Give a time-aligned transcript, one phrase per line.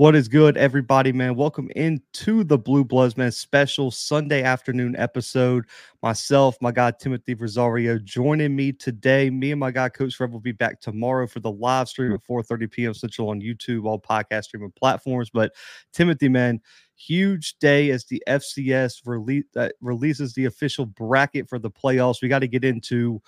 [0.00, 1.36] What is good, everybody, man?
[1.36, 5.66] Welcome into the Bluebloods, man, special Sunday afternoon episode.
[6.02, 9.28] Myself, my guy Timothy Rosario joining me today.
[9.28, 12.24] Me and my guy Coach Rev will be back tomorrow for the live stream at
[12.24, 12.94] 4:30 p.m.
[12.94, 15.28] Central on YouTube, all podcast streaming platforms.
[15.28, 15.52] But
[15.92, 16.62] Timothy, man,
[16.96, 22.22] huge day as the FCS release uh, releases the official bracket for the playoffs.
[22.22, 23.20] We got to get into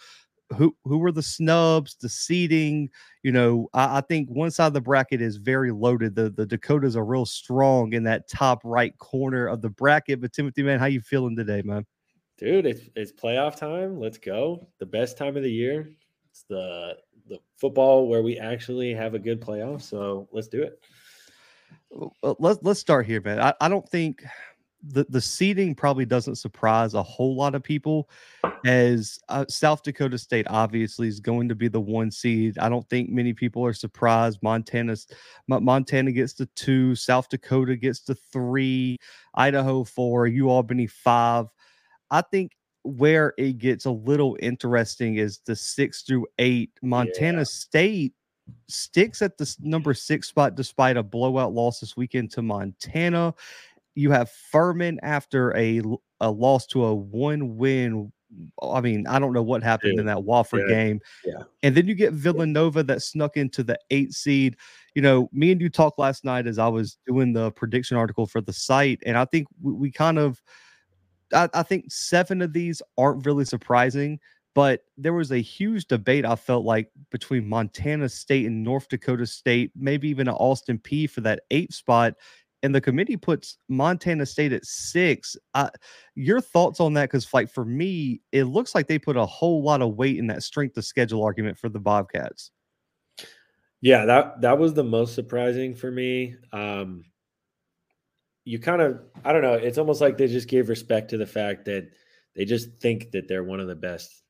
[0.57, 2.91] who who were the snubs, the seeding.
[3.23, 6.15] You know, I, I, think one side of the bracket is very loaded.
[6.15, 10.21] The the Dakotas are real strong in that top right corner of the bracket.
[10.21, 11.87] But Timothy, man, how you feeling today, man?
[12.39, 14.01] Dude, it's it's playoff time.
[14.01, 14.69] Let's go.
[14.79, 15.91] The best time of the year.
[16.31, 16.97] It's the
[17.29, 19.83] the football where we actually have a good playoff.
[19.83, 20.81] So let's do it.
[22.23, 23.39] Let's let's start here, man.
[23.41, 24.25] I, I don't think
[24.83, 28.09] the the seeding probably doesn't surprise a whole lot of people
[28.65, 32.59] as uh, South Dakota State obviously is going to be the one seed.
[32.59, 34.43] I don't think many people are surprised.
[34.43, 35.07] Montana's
[35.49, 38.99] Montana gets the two, South Dakota gets the three,
[39.35, 41.47] Idaho four, U Albany five.
[42.11, 42.53] I think
[42.83, 46.71] where it gets a little interesting is the six through eight.
[46.83, 47.45] Montana yeah.
[47.45, 48.15] State
[48.67, 53.33] sticks at the number six spot despite a blowout loss this weekend to Montana
[53.95, 55.83] you have Furman after a
[56.21, 58.13] a loss to a one win.
[58.63, 60.01] I mean, I don't know what happened yeah.
[60.01, 60.75] in that Wofford yeah.
[60.75, 61.01] game.
[61.25, 61.43] Yeah.
[61.63, 64.57] And then you get Villanova that snuck into the eight seed.
[64.95, 68.27] You know, me and you talked last night as I was doing the prediction article
[68.27, 70.41] for the site, and I think we, we kind of,
[71.35, 74.19] I, I think seven of these aren't really surprising
[74.55, 79.27] but there was a huge debate I felt like between Montana State and North Dakota
[79.27, 82.15] State, maybe even an Austin Peay for that eight spot
[82.63, 85.37] and the committee puts Montana State at six.
[85.55, 85.71] Uh,
[86.15, 87.11] your thoughts on that?
[87.11, 90.27] Because, like for me, it looks like they put a whole lot of weight in
[90.29, 92.51] that strength of schedule argument for the Bobcats.
[93.81, 96.37] Yeah, that that was the most surprising for me.
[96.53, 97.05] Um,
[98.45, 99.55] you kind of, I don't know.
[99.55, 101.89] It's almost like they just gave respect to the fact that
[102.37, 104.23] they just think that they're one of the best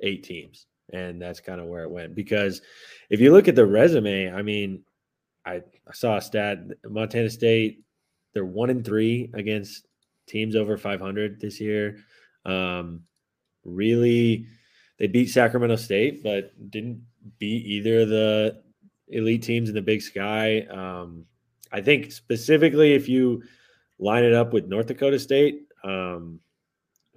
[0.00, 2.14] eight teams, and that's kind of where it went.
[2.14, 2.62] Because
[3.10, 4.84] if you look at the resume, I mean,
[5.48, 7.84] I, I saw a stat Montana State,
[8.34, 9.86] they're one in three against
[10.26, 11.98] teams over 500 this year.
[12.44, 13.04] Um,
[13.64, 14.46] really,
[14.98, 17.02] they beat Sacramento State, but didn't
[17.38, 18.62] beat either of the
[19.08, 20.60] elite teams in the Big Sky.
[20.70, 21.24] Um,
[21.72, 23.42] I think specifically if you
[23.98, 26.40] line it up with North Dakota State, um,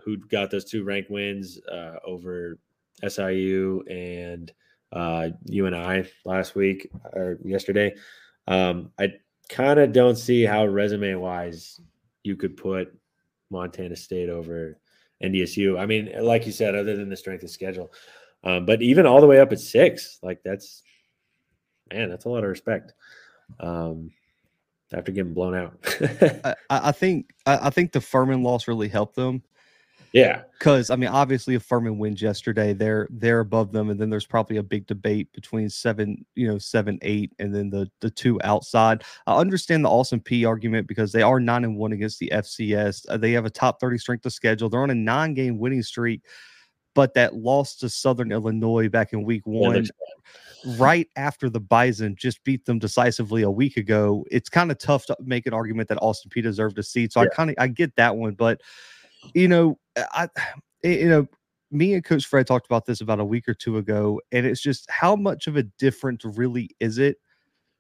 [0.04, 2.58] who got those two ranked wins uh, over
[3.08, 4.52] SIU and
[4.94, 7.96] uh, I last week or yesterday.
[8.48, 9.14] Um, I
[9.50, 11.80] kind of don't see how resume wise
[12.24, 12.94] you could put
[13.50, 14.78] Montana State over
[15.24, 15.80] NDSU.
[15.80, 17.92] I mean, like you said, other than the strength of schedule,
[18.44, 20.84] um, but even all the way up at six, like that's
[21.94, 22.94] man, that's a lot of respect.
[23.60, 24.12] Um,
[24.94, 25.78] after getting blown out,
[26.44, 29.44] I, I, think I, I think the Furman loss really helped them
[30.14, 34.10] yeah, because I mean, obviously, if Furman wins yesterday, they're they're above them, and then
[34.10, 38.10] there's probably a big debate between seven, you know, seven, eight, and then the the
[38.10, 39.04] two outside.
[39.26, 43.06] I understand the Austin Peay argument because they are nine and one against the FCS.
[43.08, 44.68] Uh, they have a top thirty strength of schedule.
[44.68, 46.26] They're on a nine game winning streak,
[46.94, 49.88] but that loss to Southern Illinois back in Week One.
[50.78, 55.06] right after the Bison just beat them decisively a week ago, it's kind of tough
[55.06, 57.14] to make an argument that Austin Peay deserved a seat.
[57.14, 57.30] So yeah.
[57.32, 58.60] I kind of I get that one, but
[59.34, 60.28] you know, I,
[60.84, 61.28] eh, you know,
[61.72, 64.62] me and Coach Fred talked about this about a week or two ago, and it's
[64.62, 67.18] just how much of a difference really is it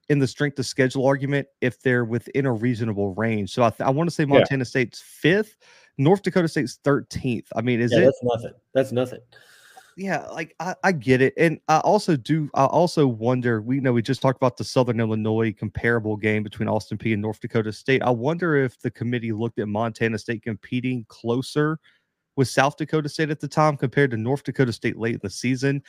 [0.09, 3.52] in the strength of schedule argument if they're within a reasonable range?
[3.52, 4.66] So I, th- I want to say Montana yeah.
[4.66, 5.57] State's fifth,
[5.97, 7.47] North Dakota State's thirteenth.
[7.56, 8.06] I mean, is yeah, it?
[8.06, 8.53] That's nothing.
[8.73, 9.19] That's nothing.
[9.97, 12.50] Yeah, like I, I get it, and I also do.
[12.53, 13.62] I also wonder.
[13.62, 17.22] We know we just talked about the Southern Illinois comparable game between Austin Peay and
[17.22, 18.02] North Dakota State.
[18.02, 21.78] I wonder if the committee looked at Montana State competing closer
[22.38, 25.29] with South Dakota State at the time compared to North Dakota State late in the
[25.29, 25.84] season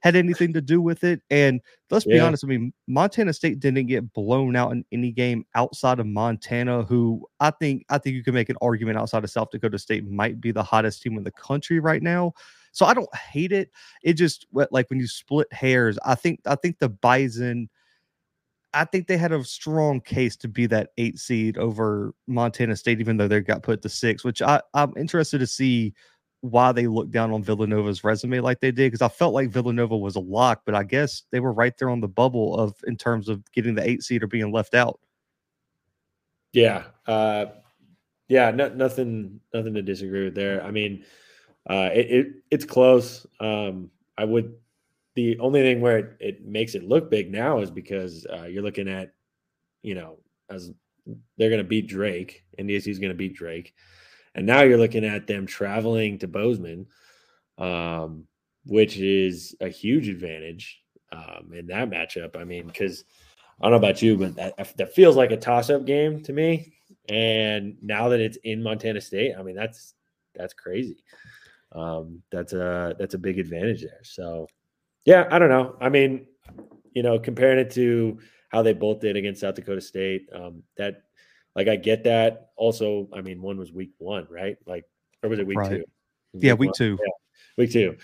[0.00, 1.20] had anything to do with it.
[1.30, 2.14] And let's yeah.
[2.14, 6.06] be honest, I mean, Montana State didn't get blown out in any game outside of
[6.06, 9.78] Montana, who I think I think you can make an argument outside of South Dakota
[9.78, 12.32] State might be the hottest team in the country right now.
[12.72, 13.70] So I don't hate it.
[14.02, 17.68] It just like when you split hairs, I think I think the Bison
[18.74, 23.00] I think they had a strong case to be that eight seed over Montana State,
[23.00, 25.94] even though they got put to six, which I, I'm interested to see
[26.42, 28.92] why they looked down on Villanova's resume like they did.
[28.92, 31.88] Because I felt like Villanova was a lock, but I guess they were right there
[31.88, 35.00] on the bubble of in terms of getting the eight seed or being left out.
[36.52, 36.84] Yeah.
[37.06, 37.46] Uh
[38.28, 40.62] yeah, no, nothing nothing to disagree with there.
[40.62, 41.04] I mean,
[41.68, 43.26] uh it, it it's close.
[43.40, 44.54] Um I would
[45.18, 48.62] the only thing where it, it makes it look big now is because uh, you're
[48.62, 49.14] looking at,
[49.82, 50.18] you know,
[50.48, 50.70] as
[51.36, 52.44] they're going to beat Drake.
[52.56, 53.74] NDSU is going to beat Drake,
[54.36, 56.86] and now you're looking at them traveling to Bozeman,
[57.58, 58.28] um,
[58.64, 60.80] which is a huge advantage
[61.10, 62.36] um, in that matchup.
[62.36, 63.04] I mean, because
[63.60, 66.74] I don't know about you, but that, that feels like a toss-up game to me.
[67.08, 69.94] And now that it's in Montana State, I mean that's
[70.36, 70.98] that's crazy.
[71.72, 74.00] Um, that's a that's a big advantage there.
[74.02, 74.48] So,
[75.04, 75.76] yeah, I don't know.
[75.80, 76.26] I mean,
[76.94, 78.18] you know, comparing it to
[78.50, 81.02] how they both did against South Dakota State, um, that
[81.54, 82.50] like I get that.
[82.56, 84.56] Also, I mean, one was week one, right?
[84.66, 84.84] Like,
[85.22, 85.70] or was it week right.
[85.70, 85.84] two?
[86.34, 86.98] Yeah, week two.
[87.00, 87.12] Yeah,
[87.56, 87.96] week two.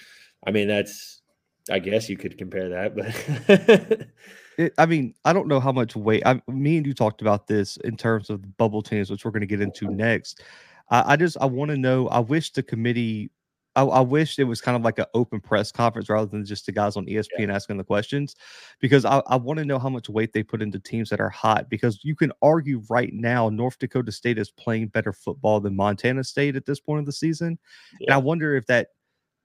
[0.47, 1.23] I mean, that's
[1.71, 4.09] I guess you could compare that, but
[4.59, 6.23] it, I mean, I don't know how much weight.
[6.27, 9.41] I, me and you talked about this in terms of bubble teams, which we're going
[9.41, 10.43] to get into next.
[10.91, 12.09] I, I just I want to know.
[12.09, 13.31] I wish the committee.
[13.77, 16.67] I, I, wish it was kind of like an open press conference rather than just
[16.67, 17.55] the guys on ESPN yeah.
[17.55, 18.37] asking the questions,
[18.81, 21.31] because I, I want to know how much weight they put into teams that are
[21.31, 21.69] hot.
[21.69, 26.25] Because you can argue right now North Dakota State is playing better football than Montana
[26.25, 27.59] State at this point of the season,
[28.01, 28.07] yeah.
[28.07, 28.89] and I wonder if that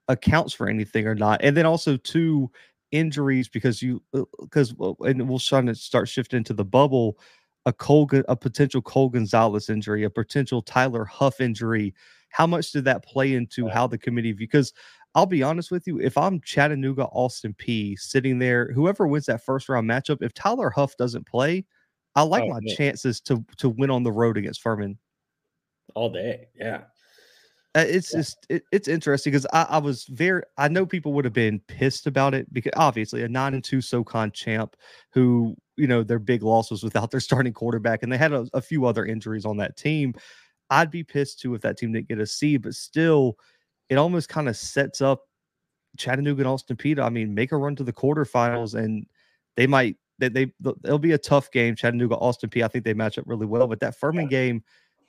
[0.08, 1.42] accounts for anything or not.
[1.44, 2.52] And then also two
[2.92, 4.02] injuries because you
[4.40, 7.18] because uh, and we'll try to start shifting to the bubble.
[7.66, 11.94] A Cole, a potential Cole Gonzales injury, a potential Tyler Huff injury.
[12.30, 14.34] How much did that play into how the committee?
[14.34, 14.74] Because
[15.16, 19.44] I'll be honest with you, if I'm Chattanooga Austin Peay sitting there, whoever wins that
[19.44, 21.66] first round matchup, if Tyler Huff doesn't play,
[22.16, 24.98] I like oh, my chances to to win on the road against Furman.
[25.96, 26.81] All day, yeah.
[27.76, 28.20] Uh, it's yeah.
[28.20, 31.60] just it, it's interesting because I, I, was very I know people would have been
[31.68, 34.76] pissed about it because obviously a nine and two SoCon champ
[35.12, 38.48] who you know their big loss was without their starting quarterback and they had a,
[38.54, 40.16] a few other injuries on that team.
[40.69, 43.38] I'd be pissed too if that team didn't get a seed, but still,
[43.89, 45.24] it almost kind of sets up
[45.98, 47.00] Chattanooga and Austin Peay.
[47.00, 49.06] I mean, make a run to the quarterfinals and
[49.56, 50.51] they might they, they
[50.81, 51.75] they'll be a tough game.
[51.75, 52.63] Chattanooga Austin Peay.
[52.63, 54.63] I think they match up really well, but that Furman game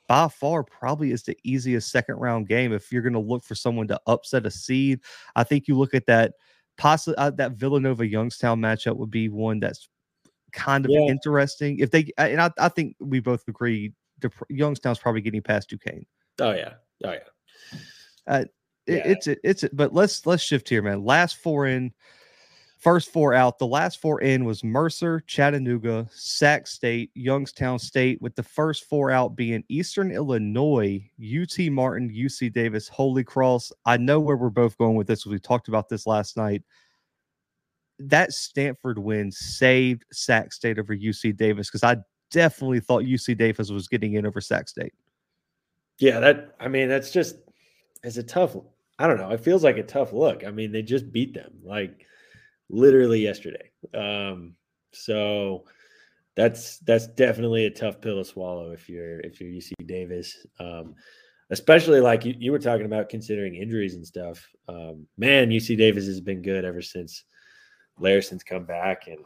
[0.07, 3.55] by far probably is the easiest second round game if you're going to look for
[3.55, 4.99] someone to upset a seed.
[5.35, 6.33] I think you look at that
[6.77, 9.87] possibly uh, that Villanova Youngstown matchup would be one that's
[10.51, 11.01] kind of yeah.
[11.01, 11.79] interesting.
[11.79, 13.93] If they and I, I think we both agree
[14.49, 16.05] Youngstown's probably getting past Duquesne.
[16.39, 16.73] Oh yeah,
[17.03, 17.79] oh yeah.
[18.27, 18.45] Uh,
[18.87, 18.95] yeah.
[19.05, 21.03] It's it, it's it, but let's let's shift here, man.
[21.03, 21.93] Last four in
[22.81, 23.59] First four out.
[23.59, 29.11] The last four in was Mercer, Chattanooga, Sac State, Youngstown State, with the first four
[29.11, 33.71] out being Eastern Illinois, UT Martin, UC Davis, Holy Cross.
[33.85, 35.27] I know where we're both going with this.
[35.27, 36.63] We talked about this last night.
[37.99, 41.97] That Stanford win saved Sac State over UC Davis because I
[42.31, 44.93] definitely thought UC Davis was getting in over Sac State.
[45.99, 47.35] Yeah, that I mean, that's just
[48.03, 48.55] it's a tough.
[48.97, 49.29] I don't know.
[49.31, 50.43] It feels like a tough look.
[50.45, 51.53] I mean, they just beat them.
[51.63, 52.05] Like
[52.69, 53.69] literally yesterday.
[53.93, 54.55] Um,
[54.93, 55.65] so
[56.35, 60.45] that's that's definitely a tough pill to swallow if you're if you're UC Davis.
[60.59, 60.95] Um,
[61.49, 64.49] especially like you, you were talking about considering injuries and stuff.
[64.67, 67.25] Um, man, UC Davis has been good ever since
[67.99, 69.19] Larison's come back, and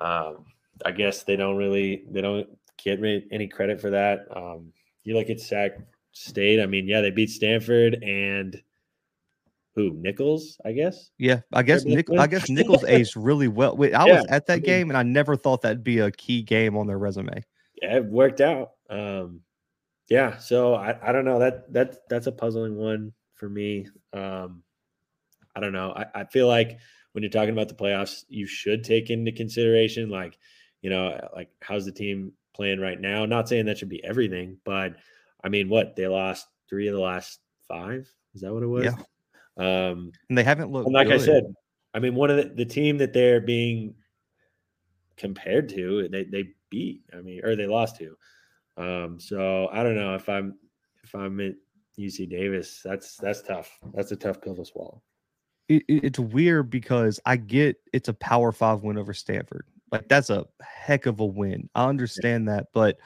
[0.00, 0.44] um,
[0.84, 3.00] I guess they don't really they don't get
[3.30, 4.26] any credit for that.
[4.34, 4.72] Um,
[5.04, 5.72] you look at Sac
[6.12, 6.60] State.
[6.60, 8.60] I mean, yeah, they beat Stanford and
[9.74, 11.10] who Nicholls, I guess.
[11.18, 13.76] Yeah, I guess Nick, I guess Nicholls aged really well.
[13.76, 16.42] Wait, I yeah, was at that game and I never thought that'd be a key
[16.42, 17.44] game on their resume.
[17.80, 18.72] Yeah, it worked out.
[18.88, 19.40] Um,
[20.08, 23.88] yeah, so I, I don't know that that that's a puzzling one for me.
[24.12, 24.62] Um,
[25.54, 25.92] I don't know.
[25.92, 26.78] I, I feel like
[27.12, 30.38] when you're talking about the playoffs, you should take into consideration like,
[30.82, 33.26] you know, like how's the team playing right now?
[33.26, 34.96] Not saying that should be everything, but
[35.42, 38.10] I mean, what they lost three of the last five.
[38.34, 38.84] Is that what it was?
[38.84, 38.92] Yeah.
[39.58, 40.90] Um, and they haven't looked.
[40.90, 41.20] like good.
[41.20, 41.44] I said,
[41.94, 43.94] I mean, one of the, the team that they're being
[45.16, 47.02] compared to, they they beat.
[47.12, 48.16] I mean, or they lost to.
[48.76, 50.58] Um, so I don't know if I'm
[51.02, 51.54] if I'm at
[51.98, 53.70] UC Davis, that's that's tough.
[53.94, 55.02] That's a tough pill to swallow.
[55.68, 59.66] It, it's weird because I get it's a Power Five win over Stanford.
[59.92, 61.68] Like that's a heck of a win.
[61.74, 62.98] I understand that, but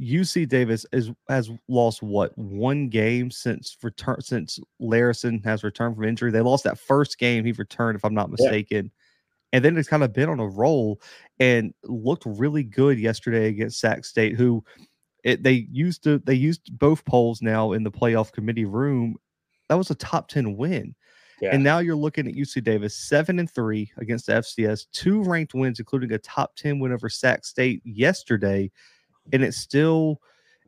[0.00, 6.04] UC Davis is has lost what one game since return since Larison has returned from
[6.04, 6.30] injury.
[6.30, 8.86] They lost that first game he returned, if I'm not mistaken.
[8.86, 8.90] Yeah.
[9.54, 11.00] And then it's kind of been on a roll
[11.38, 14.64] and looked really good yesterday against Sac State, who
[15.22, 19.16] it, they used to they used both polls now in the playoff committee room.
[19.68, 20.94] That was a top 10 win.
[21.52, 25.54] And now you're looking at UC Davis seven and three against the FCS, two ranked
[25.54, 28.70] wins, including a top 10 win over Sac State yesterday
[29.32, 30.20] and it still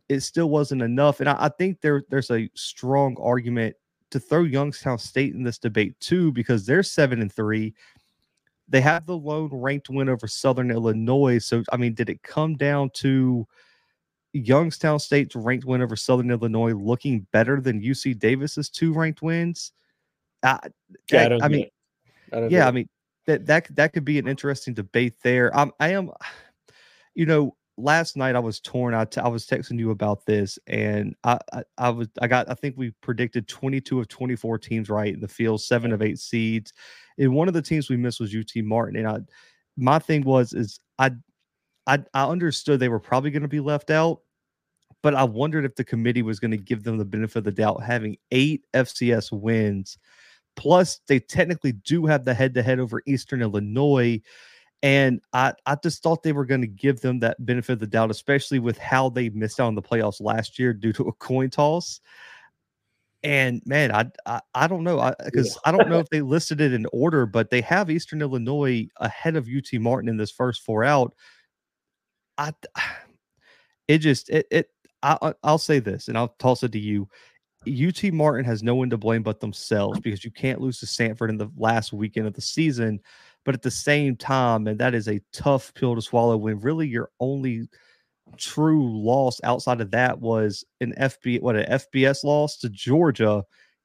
[0.08, 1.20] it still wasn't enough.
[1.20, 3.76] And I, I think there there's a strong argument
[4.10, 7.74] to throw Youngstown State in this debate too, because they're seven and three.
[8.68, 11.38] they have the lone ranked win over Southern Illinois.
[11.38, 13.46] So, I mean, did it come down to
[14.32, 19.72] Youngstown State's ranked win over Southern Illinois looking better than UC Davis's two ranked wins?
[20.42, 20.58] Uh,
[21.10, 21.66] yeah, I, I mean,
[22.32, 22.88] I yeah, I mean
[23.26, 25.54] that that that could be an interesting debate there.
[25.56, 26.10] I'm, I am,
[27.14, 28.94] you know, last night I was torn.
[28.94, 32.50] I, t- I was texting you about this, and I, I, I was I got
[32.50, 36.18] I think we predicted 22 of 24 teams right in the field, seven of eight
[36.18, 36.72] seeds,
[37.18, 38.96] and one of the teams we missed was UT Martin.
[38.96, 39.18] And I,
[39.76, 41.12] my thing was is I,
[41.86, 44.20] I I understood they were probably going to be left out,
[45.02, 47.52] but I wondered if the committee was going to give them the benefit of the
[47.52, 49.98] doubt, having eight FCS wins,
[50.56, 54.20] plus they technically do have the head to head over Eastern Illinois.
[54.82, 57.86] And I, I just thought they were going to give them that benefit of the
[57.86, 61.12] doubt, especially with how they missed out on the playoffs last year due to a
[61.12, 62.00] coin toss.
[63.22, 65.74] And man, I I, I don't know because I, yeah.
[65.74, 69.34] I, don't know if they listed it in order, but they have Eastern Illinois ahead
[69.36, 71.14] of UT Martin in this first four out.
[72.38, 72.52] I
[73.88, 74.70] it just it it
[75.06, 77.08] I I'll say this and I'll toss it to you.
[77.66, 81.30] UT Martin has no one to blame but themselves because you can't lose to Samford
[81.30, 83.00] in the last weekend of the season.
[83.44, 86.86] But at the same time, and that is a tough pill to swallow when really
[86.86, 87.68] your only
[88.36, 93.44] true loss outside of that was an FB what an FBS loss to Georgia,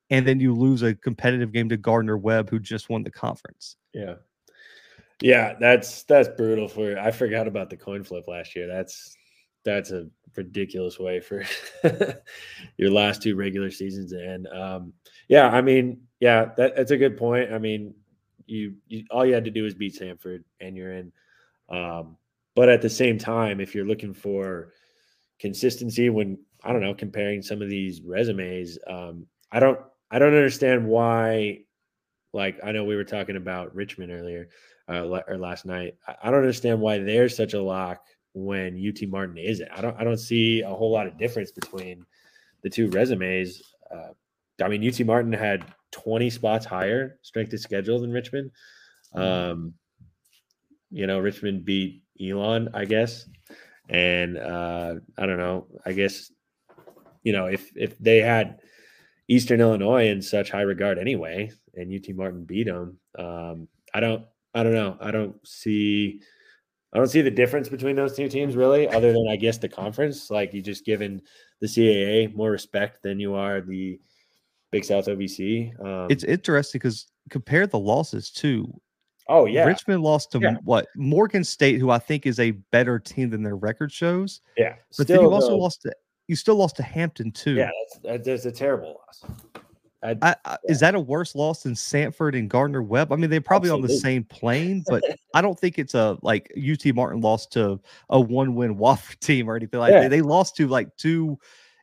[0.09, 3.75] and then you lose a competitive game to Gardner Webb, who just won the conference.
[3.93, 4.15] Yeah,
[5.21, 6.97] yeah, that's that's brutal for.
[6.97, 8.67] I forgot about the coin flip last year.
[8.67, 9.15] That's
[9.63, 11.43] that's a ridiculous way for
[12.77, 14.93] your last two regular seasons and um
[15.27, 17.51] yeah i mean yeah that, that's a good point.
[17.51, 17.93] I mean
[18.45, 21.11] you, you all you had to do is beat samford and you're in.
[21.69, 22.15] Um
[22.55, 24.73] but at the same time, if you're looking for
[25.39, 30.35] consistency when I don't know, comparing some of these resumes, um, I don't I don't
[30.35, 31.59] understand why
[32.33, 34.49] like I know we were talking about Richmond earlier
[34.89, 35.95] uh, or last night.
[36.07, 39.69] I don't understand why they're such a lock when UT Martin isn't.
[39.71, 42.05] I don't I don't see a whole lot of difference between
[42.63, 43.61] the two resumes.
[43.89, 44.13] Uh,
[44.63, 48.51] I mean, UT Martin had 20 spots higher strength of schedule than Richmond.
[49.15, 49.21] Mm-hmm.
[49.51, 49.73] Um,
[50.89, 53.27] you know, Richmond beat Elon, I guess.
[53.89, 55.67] And uh, I don't know.
[55.85, 56.31] I guess
[57.23, 58.59] you know if if they had
[59.27, 64.25] Eastern Illinois in such high regard anyway, and UT Martin beat them, um, I don't
[64.53, 64.97] I don't know.
[65.01, 66.21] I don't see
[66.93, 69.69] I don't see the difference between those two teams really, other than I guess the
[69.69, 70.29] conference.
[70.29, 71.21] Like you just given
[71.61, 73.99] the CAA more respect than you are the
[74.71, 75.79] Big South OVC.
[75.83, 78.73] Um, it's interesting because compare the losses too.
[79.29, 80.55] Oh yeah, Richmond lost to yeah.
[80.63, 84.41] what Morgan State, who I think is a better team than their record shows.
[84.57, 85.93] Yeah, but still, then you also lost to
[86.27, 87.53] you still lost to Hampton too.
[87.53, 87.69] Yeah,
[88.03, 89.31] that's, that's a terrible loss.
[90.03, 90.55] I, I, yeah.
[90.67, 93.11] Is that a worse loss than Samford and Gardner Webb?
[93.11, 93.93] I mean, they're probably Absolutely.
[93.93, 95.03] on the same plane, but
[95.35, 97.79] I don't think it's a like UT Martin lost to
[98.09, 100.01] a one-win Wofford team or anything like yeah.
[100.01, 100.09] that.
[100.09, 101.37] They lost to like two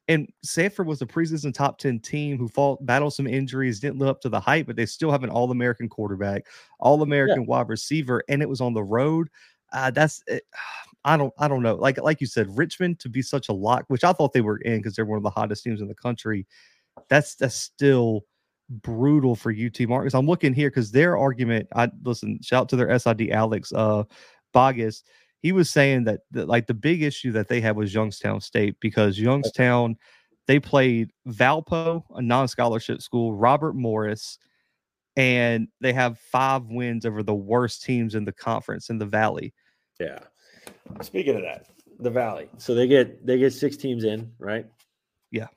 [0.09, 4.09] and Samford was a preseason top 10 team who fought, battled some injuries, didn't live
[4.09, 6.47] up to the hype, but they still have an all American quarterback,
[6.81, 7.49] all American yeah.
[7.49, 9.29] wide receiver, and it was on the road.
[9.73, 10.45] Uh, that's it.
[10.53, 10.59] Eh,
[11.05, 11.77] I don't I don't know.
[11.77, 14.59] Like like you said, Richmond to be such a lock, which I thought they were
[14.59, 16.45] in because they're one of the hottest teams in the country.
[17.09, 18.25] That's that's still
[18.69, 20.15] brutal for UT Marcus.
[20.15, 24.05] I'm looking here because their argument, I listen, shout out to their SID Alex uh
[24.53, 25.03] Bogus
[25.41, 28.77] he was saying that, that like the big issue that they had was Youngstown State
[28.81, 29.97] because Youngstown
[30.47, 34.39] they played Valpo, a non-scholarship school, Robert Morris,
[35.15, 39.53] and they have five wins over the worst teams in the conference in the Valley.
[40.01, 40.21] Yeah.
[41.03, 41.67] Speaking of that,
[42.01, 42.49] the Valley.
[42.57, 44.67] So they get they get six teams in, right?
[45.31, 45.49] Yeah.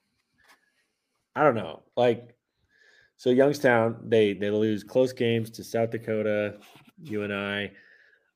[1.35, 1.83] I don't know.
[1.95, 2.35] Like
[3.17, 6.57] so Youngstown, they they lose close games to South Dakota,
[7.03, 7.71] You UNI.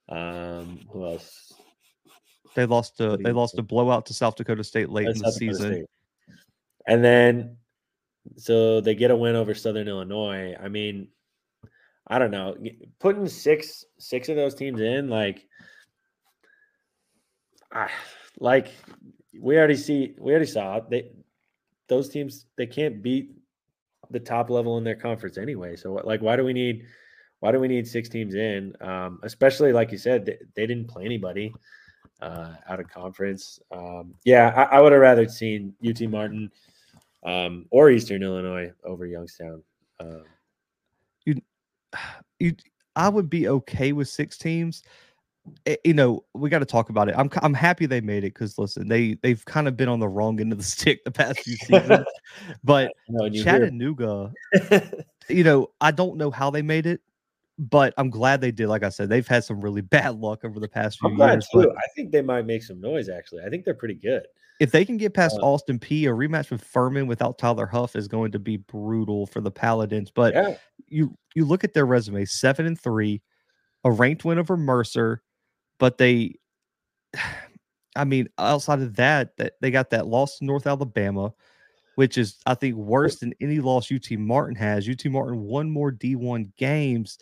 [0.09, 1.53] Um, who else?
[2.55, 5.71] They lost a they lost a blowout to South Dakota State late in the season.
[5.73, 5.85] State.
[6.87, 7.57] And then
[8.37, 10.55] so they get a win over Southern Illinois.
[10.61, 11.07] I mean,
[12.07, 12.55] I don't know.
[12.99, 15.47] Putting six six of those teams in, like
[17.71, 17.89] I,
[18.39, 18.67] like
[19.39, 21.11] we already see we already saw they
[21.88, 23.32] those teams they can't beat
[24.12, 25.75] the top level in their conference anyway.
[25.75, 26.86] So like why do we need
[27.39, 28.74] why do we need six teams in?
[28.82, 31.54] Um, especially like you said, they, they didn't play anybody
[32.22, 33.60] uh, out of conference.
[33.72, 36.50] Um, yeah, I, I would have rather seen UT Martin
[37.24, 39.62] um, or Eastern Illinois over Youngstown.
[40.00, 40.24] Um,
[41.25, 41.42] you,
[42.39, 42.56] you,
[42.96, 44.84] I would be okay with six teams.
[45.65, 47.15] It, you know, we got to talk about it.
[47.17, 50.07] I'm I'm happy they made it because listen, they they've kind of been on the
[50.07, 52.05] wrong end of the stick the past few seasons.
[52.63, 52.93] but
[53.33, 54.31] Chattanooga,
[55.29, 57.01] you know, I don't know how they made it
[57.57, 58.67] but I'm glad they did.
[58.67, 61.47] Like I said, they've had some really bad luck over the past few years.
[61.51, 61.59] too.
[61.59, 63.09] but I think they might make some noise.
[63.09, 64.23] Actually, I think they're pretty good.
[64.59, 67.95] if they can get past Uh, Austin Peay, a rematch with Furman without Tyler Huff
[67.95, 70.11] is going to be brutal for the Paladins.
[70.11, 70.55] But Yeah,
[70.87, 73.21] you you look at their resume, seven and three,
[73.83, 75.21] a ranked win over Mercer,
[75.79, 76.36] but they
[77.98, 81.34] I mean, outside of that, that they got that loss to North Alabama,
[81.96, 84.89] which is I think worse than any loss UT Martin has.
[84.89, 87.17] UT Martin won more D1 games.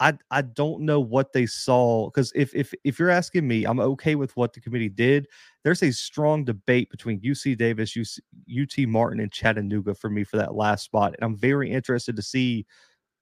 [0.00, 3.80] I I don't know what they saw because if if if you're asking me, I'm
[3.80, 5.28] okay with what the committee did.
[5.64, 8.18] There's a strong debate between UC Davis, UC,
[8.62, 12.22] UT Martin, and Chattanooga for me for that last spot, and I'm very interested to
[12.22, 12.66] see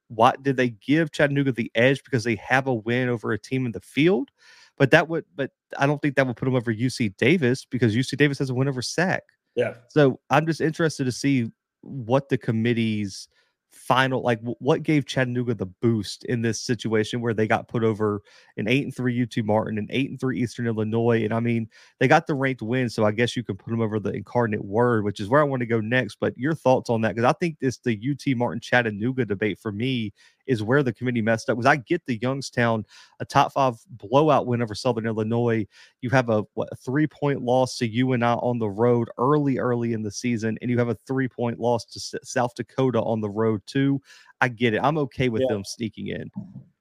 [0.08, 3.66] what did they give Chattanooga the edge because they have a win over a team
[3.66, 4.30] in the field,
[4.78, 7.94] but that would but I don't think that would put them over UC Davis because
[7.94, 9.22] UC Davis has a win over SAC.
[9.54, 9.74] yeah.
[9.88, 11.50] So I'm just interested to see
[11.82, 13.28] what the committee's
[13.72, 17.82] final like wh- what gave Chattanooga the boost in this situation where they got put
[17.82, 18.20] over
[18.56, 21.24] an eight and three UT Martin and eight and three Eastern Illinois.
[21.24, 23.80] And I mean, they got the ranked win, so I guess you can put them
[23.80, 26.18] over the incarnate word, which is where I want to go next.
[26.20, 27.14] But your thoughts on that?
[27.14, 30.12] Because I think it's the UT Martin Chattanooga debate for me
[30.46, 31.56] is where the committee messed up.
[31.56, 32.84] Because I get the Youngstown,
[33.20, 35.66] a top five blowout win over Southern Illinois
[36.02, 39.92] you have a what a three point loss to UNI on the road early, early
[39.92, 43.20] in the season, and you have a three point loss to S- South Dakota on
[43.20, 44.02] the road too.
[44.40, 44.80] I get it.
[44.82, 45.54] I'm okay with Yeah.
[45.54, 46.30] them sneaking in.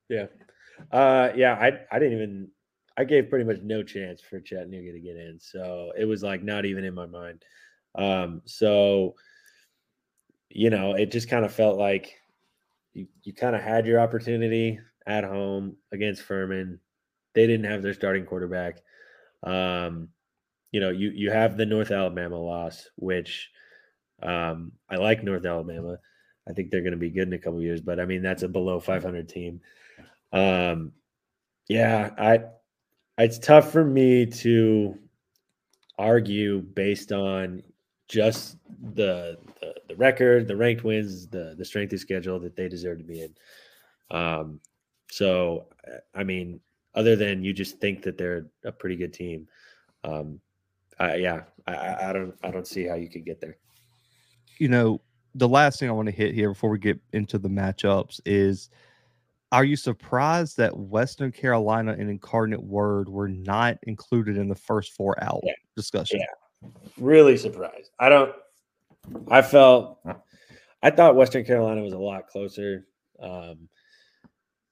[0.09, 0.25] Yeah.
[0.91, 2.47] Uh yeah, I I didn't even
[2.97, 5.39] I gave pretty much no chance for Chattanooga to get in.
[5.39, 7.45] So it was like not even in my mind.
[7.95, 9.15] Um so
[10.49, 12.20] you know, it just kind of felt like
[12.93, 16.79] you, you kind of had your opportunity at home against Furman.
[17.33, 18.81] They didn't have their starting quarterback.
[19.43, 20.09] Um
[20.71, 23.49] you know, you you have the North Alabama loss, which
[24.23, 25.97] um I like North Alabama.
[26.47, 28.43] I think they're going to be good in a couple years, but I mean that's
[28.43, 29.61] a below 500 team.
[30.33, 30.93] Um,
[31.67, 32.41] yeah, I
[33.17, 34.97] it's tough for me to
[35.97, 37.61] argue based on
[38.11, 38.57] just
[38.93, 42.97] the, the the record, the ranked wins, the the strength of schedule that they deserve
[42.97, 43.33] to be in.
[44.15, 44.59] Um,
[45.09, 46.59] so uh, I mean,
[46.93, 49.47] other than you just think that they're a pretty good team,
[50.03, 50.41] um,
[50.99, 53.57] I, yeah, I- I, I don't I don't see how you could get there.
[54.57, 55.01] You know,
[55.35, 58.69] the last thing I want to hit here before we get into the matchups is
[59.53, 64.93] are you surprised that Western Carolina and Incarnate Word were not included in the first
[64.93, 65.53] four out Yeah.
[65.75, 66.19] discussion?
[66.19, 66.25] Yeah.
[66.97, 67.91] Really surprised.
[67.99, 68.33] I don't.
[69.27, 69.99] I felt.
[70.83, 72.87] I thought Western Carolina was a lot closer.
[73.21, 73.69] Um,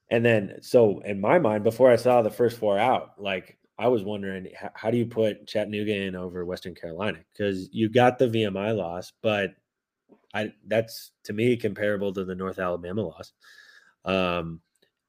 [0.09, 3.87] and then, so in my mind, before I saw the first four out, like I
[3.87, 7.19] was wondering, h- how do you put Chattanooga in over Western Carolina?
[7.31, 9.51] Because you got the VMI loss, but
[10.33, 13.33] I that's to me comparable to the North Alabama loss.
[14.05, 14.61] Um,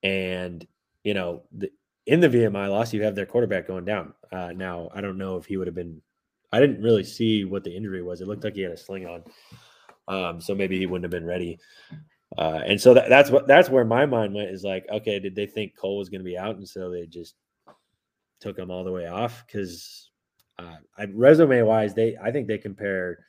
[0.03, 0.67] and
[1.03, 1.71] you know, the,
[2.07, 4.15] in the VMI loss, you have their quarterback going down.
[4.31, 6.01] Uh, now, I don't know if he would have been.
[6.53, 8.21] I didn't really see what the injury was.
[8.21, 9.23] It looked like he had a sling on,
[10.09, 11.59] um, so maybe he wouldn't have been ready.
[12.37, 15.35] Uh, and so that, that's what that's where my mind went is like, okay, did
[15.35, 17.35] they think Cole was going to be out, and so they just
[18.41, 19.45] took him all the way off?
[19.47, 20.11] Because
[20.59, 20.77] uh,
[21.13, 23.25] resume wise, they I think they compare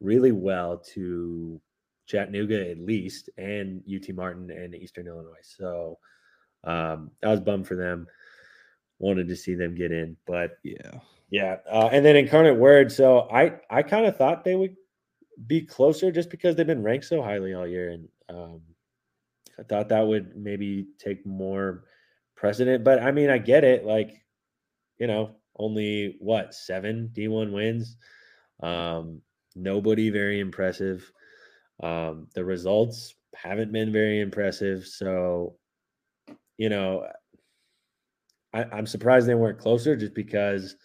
[0.00, 1.60] really well to
[2.06, 5.34] Chattanooga at least, and UT Martin and Eastern Illinois.
[5.42, 5.98] So
[6.64, 8.06] um, I was bummed for them.
[8.98, 11.00] Wanted to see them get in, but Yeah.
[11.30, 11.56] Yeah.
[11.70, 12.90] Uh, and then Incarnate Word.
[12.90, 14.76] So I I kind of thought they would
[15.46, 18.60] be closer just because they've been ranked so highly all year, and um,
[19.58, 21.84] I thought that would maybe take more
[22.36, 22.84] precedent.
[22.84, 23.84] But I mean, I get it.
[23.84, 24.24] Like,
[24.98, 27.96] you know, only what seven D1 wins.
[28.62, 29.20] Um,
[29.54, 31.10] nobody very impressive.
[31.82, 34.86] Um, the results haven't been very impressive.
[34.86, 35.56] So,
[36.56, 37.06] you know,
[38.52, 40.76] I, I'm surprised they weren't closer just because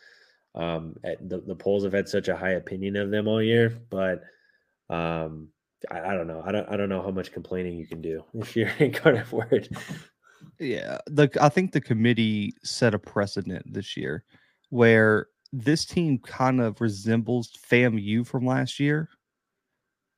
[0.55, 3.69] um, at- the, the polls have had such a high opinion of them all year.
[3.89, 4.23] But
[4.89, 5.49] um,
[5.89, 6.43] I, I don't know.
[6.45, 6.69] I don't.
[6.69, 9.69] I don't know how much complaining you can do if you're incarnate word.
[10.59, 14.23] Yeah, the I think the committee set a precedent this year
[14.69, 19.09] where this team kind of resembles FAMU from last year.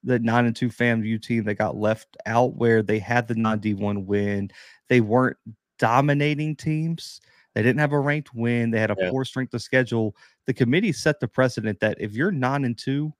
[0.04, 3.60] The nine and two FAMU team that got left out, where they had the non
[3.60, 4.52] D one win,
[4.88, 5.38] they weren't
[5.80, 7.22] dominating teams.
[7.56, 8.72] They didn't have a ranked win.
[8.72, 9.12] They had a Yeah.
[9.12, 10.16] poor strength of schedule.
[10.48, 13.14] The committee set the precedent that if you're nine and two,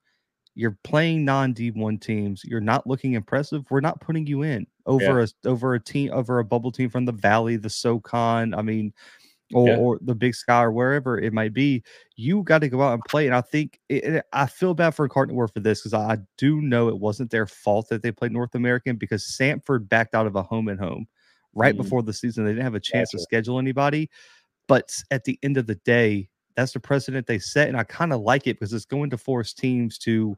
[0.56, 5.22] you're playing non D1 teams, you're not looking impressive, we're not putting you in over
[5.22, 8.94] a over a team over a bubble team from the valley, the SoCon, I mean,
[9.54, 9.76] or, Yeah.
[9.76, 11.84] or the Big Sky or wherever it might be.
[12.16, 13.28] You got to go out and play.
[13.28, 16.62] And I think it, I feel bad for Cardinal Word for this because I do
[16.62, 20.36] know it wasn't their fault that they played North American because Sanford backed out of
[20.36, 21.08] a home and home
[21.56, 21.78] right Mhm.
[21.78, 22.46] before the season.
[22.46, 24.10] They didn't have a chance to schedule anybody.
[24.68, 27.70] But at the end of the day, that's the precedent they set.
[27.70, 30.38] And I kind of like it because it's going to force teams to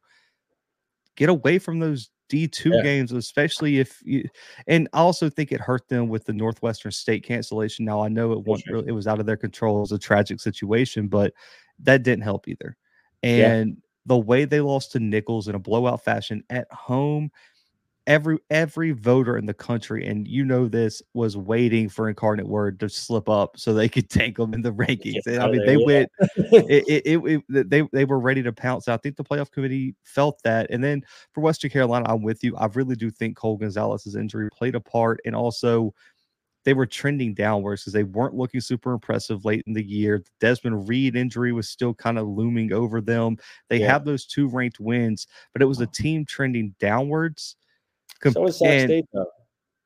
[1.16, 2.82] get away from those D2 Yeah.
[2.84, 4.26] games, especially if you
[4.68, 7.86] and I also think it hurt them with the Northwestern State cancellation.
[7.86, 10.00] Now I know it wasn't really, it was out of their control, it was a
[10.00, 11.34] tragic situation, but
[11.80, 12.76] that didn't help either.
[13.24, 13.54] Yeah.
[13.54, 17.32] And the way they lost to Nicholls in a blowout fashion at home,
[18.08, 22.80] every every voter in the country, and you know this, was waiting for Incarnate Word
[22.80, 25.28] to slip up so they could tank them in the rankings.
[25.28, 28.88] And I mean, they went it, it, it, it- they they were ready to pounce.
[28.88, 30.68] I think the playoff committee felt that.
[30.72, 32.56] And then for Western Carolina, I'm with you.
[32.58, 35.94] I really do think Cole Gonzales's injury played a part, and also
[36.66, 40.20] they were trending downwards because they weren't looking super impressive late in the year.
[40.20, 43.38] The Desmond Reed injury was still kind of looming over them.
[43.70, 43.94] They Yeah.
[43.94, 47.56] have those two ranked wins, but it was a team trending downwards.
[48.18, 49.26] Com- so is Sac State though.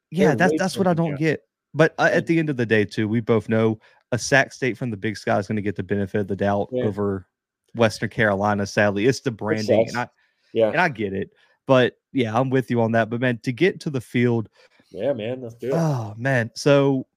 [0.09, 1.41] yeah, They're that's that's what I don't get.
[1.73, 3.79] But uh, at the end of the day, too, we both know
[4.11, 6.35] a Sac State from the Big Sky is going to get the benefit of the
[6.35, 6.83] doubt Yeah.
[6.83, 7.27] over
[7.75, 8.65] Western Carolina.
[8.67, 9.97] Sadly, it's the branding, and.
[9.97, 10.09] I
[10.53, 10.69] Yeah.
[10.69, 11.31] and I get it.
[11.65, 13.09] But yeah, I'm with you on that.
[13.09, 14.49] But man, to get to the field,
[14.89, 15.41] Yeah, man.
[15.41, 15.73] Let's do it.
[15.75, 16.51] oh man.
[16.55, 17.07] So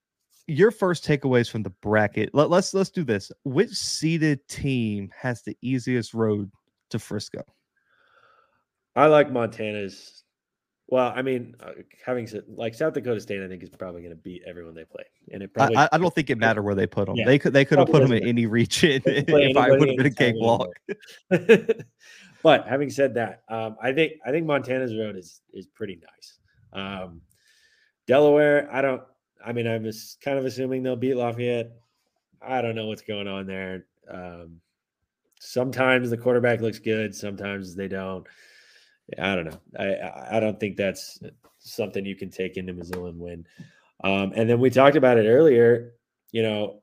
[0.47, 2.31] your first takeaways from the bracket.
[2.35, 3.33] Let, let's let's do this.
[3.45, 6.51] Which seeded team has the easiest road
[6.91, 7.43] to Frisco?
[8.95, 10.23] I like Montana's.
[10.95, 11.73] Well, I mean, uh,
[12.07, 14.85] having said like South Dakota State, I think is probably going to beat everyone they
[14.85, 15.03] play,
[15.33, 15.77] and it I, probably.
[15.77, 17.17] I, I don't think it mattered where they put them.
[17.17, 17.25] Yeah.
[17.25, 19.71] They could they could have put them in any region They can play if I
[19.71, 20.69] would have been a cakewalk.
[22.45, 26.39] but having said that, um, I think I think Montana's road is is pretty nice.
[26.73, 27.23] Um,
[28.07, 29.03] Delaware, I don't.
[29.45, 31.73] I mean, I'm just kind of assuming they'll beat Lafayette.
[32.41, 33.87] I don't know what's going on there.
[34.09, 34.61] Um,
[35.41, 38.29] sometimes the quarterback looks good, sometimes they don't.
[39.19, 39.61] I don't know.
[39.79, 41.21] I I- don't think that's
[41.59, 43.47] something you can take into Missoula and win.
[44.03, 45.95] Um, and then we talked about it earlier.
[46.33, 46.83] You know,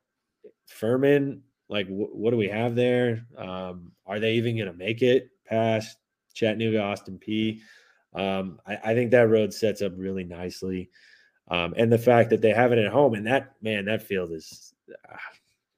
[0.67, 1.43] Furman.
[1.69, 3.25] Like, wh- what do we have there?
[3.37, 5.97] Um, are they even going to make it past
[6.33, 7.59] Chattanooga, Austin Peay?
[8.13, 10.89] Um, I, I think that road sets up really nicely.
[11.49, 14.31] Um, and the fact that they have it at home and that man, that field
[14.31, 14.73] is
[15.09, 15.15] uh,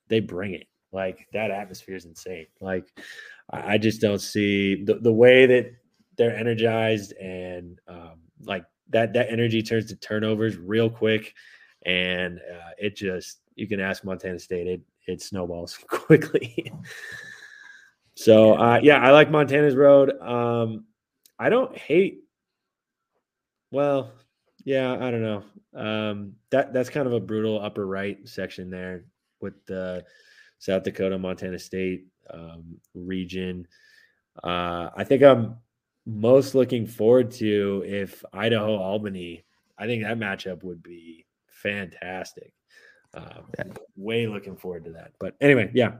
[0.08, 0.68] they bring it.
[0.92, 2.48] Like that atmosphere is insane.
[2.60, 2.86] Like
[3.52, 5.72] I, I just don't see the, the way that
[6.18, 11.34] they're energized and um, like that that energy turns to turnovers real quick,
[11.86, 16.72] and uh, it just you can ask Montana State it it snowballs quickly.
[18.16, 20.20] so uh, yeah, I like Montana's road.
[20.22, 20.86] Um,
[21.40, 22.20] I don't hate.
[23.72, 24.12] Well,
[24.64, 25.44] yeah, I don't know.
[25.76, 29.06] Um, that that's kind of a brutal upper right section there
[29.42, 30.06] with the
[30.60, 33.68] South Dakota, Montana State um, region.
[34.44, 35.58] Uh, I think I'm
[36.06, 39.44] most looking forward to if Idaho Albany.
[39.78, 42.54] I think that matchup would be fantastic.
[43.14, 43.74] Um, Yeah.
[43.96, 45.12] Way looking forward to that.
[45.20, 45.96] But anyway, yeah,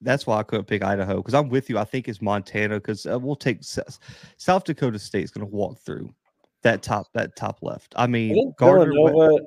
[0.00, 1.78] That's why I couldn't pick Idaho because I'm with you.
[1.78, 3.98] I think it's Montana because uh, we'll take S-
[4.36, 6.14] South Dakota State's going to walk through
[6.62, 7.92] that top that top left.
[7.96, 9.46] I I mean, think Gardner Villanova.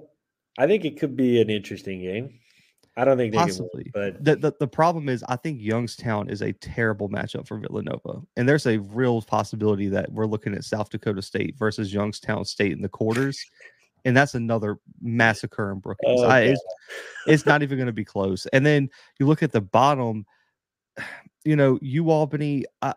[0.59, 2.39] I think it could be an interesting game.
[2.97, 3.83] I don't think they Possibly.
[3.83, 7.47] can win, but the, the the problem is I think Youngstown is a terrible matchup
[7.47, 11.93] for Villanova, and there's a real possibility that we're looking at South Dakota State versus
[11.93, 13.45] Youngstown State in the quarters,
[14.03, 16.21] and that's another massacre in Brookings.
[16.21, 16.63] Oh, I, it's,
[17.27, 18.47] it's not even going to be close.
[18.47, 20.25] And then you look at the bottom,
[21.45, 22.65] you know, U Albany.
[22.81, 22.95] I,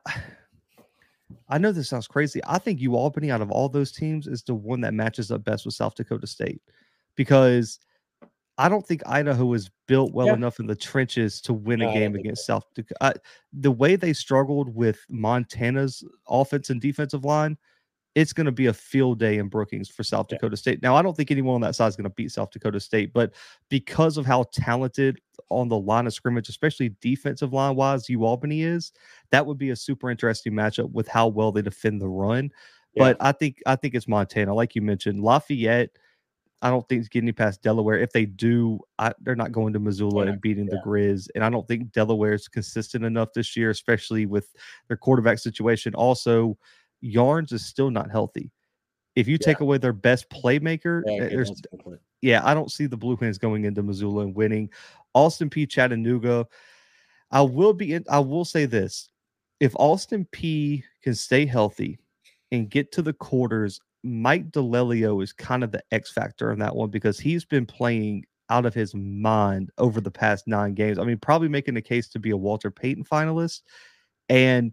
[1.48, 2.40] I know this sounds crazy.
[2.46, 5.44] I think U Albany out of all those teams is the one that matches up
[5.44, 6.62] best with South Dakota State
[7.16, 7.80] because
[8.60, 10.34] I don't think Idaho is built well Yeah.
[10.34, 12.96] enough in the trenches to win No, a game against South Dakota.
[13.00, 13.12] I,
[13.52, 17.56] the way they struggled with Montana's offense and defensive line,
[18.14, 20.36] it's going to be a field day in Brookings for South Yeah.
[20.36, 20.82] Dakota State.
[20.82, 23.12] Now, I don't think anyone on that side is going to beat South Dakota State,
[23.12, 23.32] but
[23.68, 28.92] because of how talented on the line of scrimmage, especially defensive line wise, Albany is,
[29.30, 32.50] that would be a super interesting matchup with how well they defend the run.
[32.94, 33.04] Yeah.
[33.04, 35.90] But I think I think it's Montana, like you mentioned, Lafayette.
[36.62, 37.98] I don't think it's getting past Delaware.
[37.98, 40.80] If they do, I, they're not going to Missoula Yeah, and beating the.
[40.84, 41.28] Grizz.
[41.34, 44.54] And I don't think Delaware is consistent enough this year, especially with
[44.88, 45.94] their quarterback situation.
[45.94, 46.58] Also,
[47.00, 48.50] Yarns is still not healthy.
[49.16, 52.00] If you take away their best playmaker, yeah, eh, there's that's a good point.
[52.22, 54.70] yeah, I don't see the Blue Hens going into Missoula and winning.
[55.14, 56.46] Austin Peay Chattanooga.
[57.30, 59.08] I will be in, I will say this.
[59.60, 61.98] If Austin Peay can stay healthy
[62.52, 66.74] and get to the quarters, Mike DiLiello is kind of the X factor in that
[66.74, 70.98] one because he's been playing out of his mind over the past nine games.
[70.98, 73.62] I mean, probably making a case to be a Walter Payton finalist.
[74.28, 74.72] And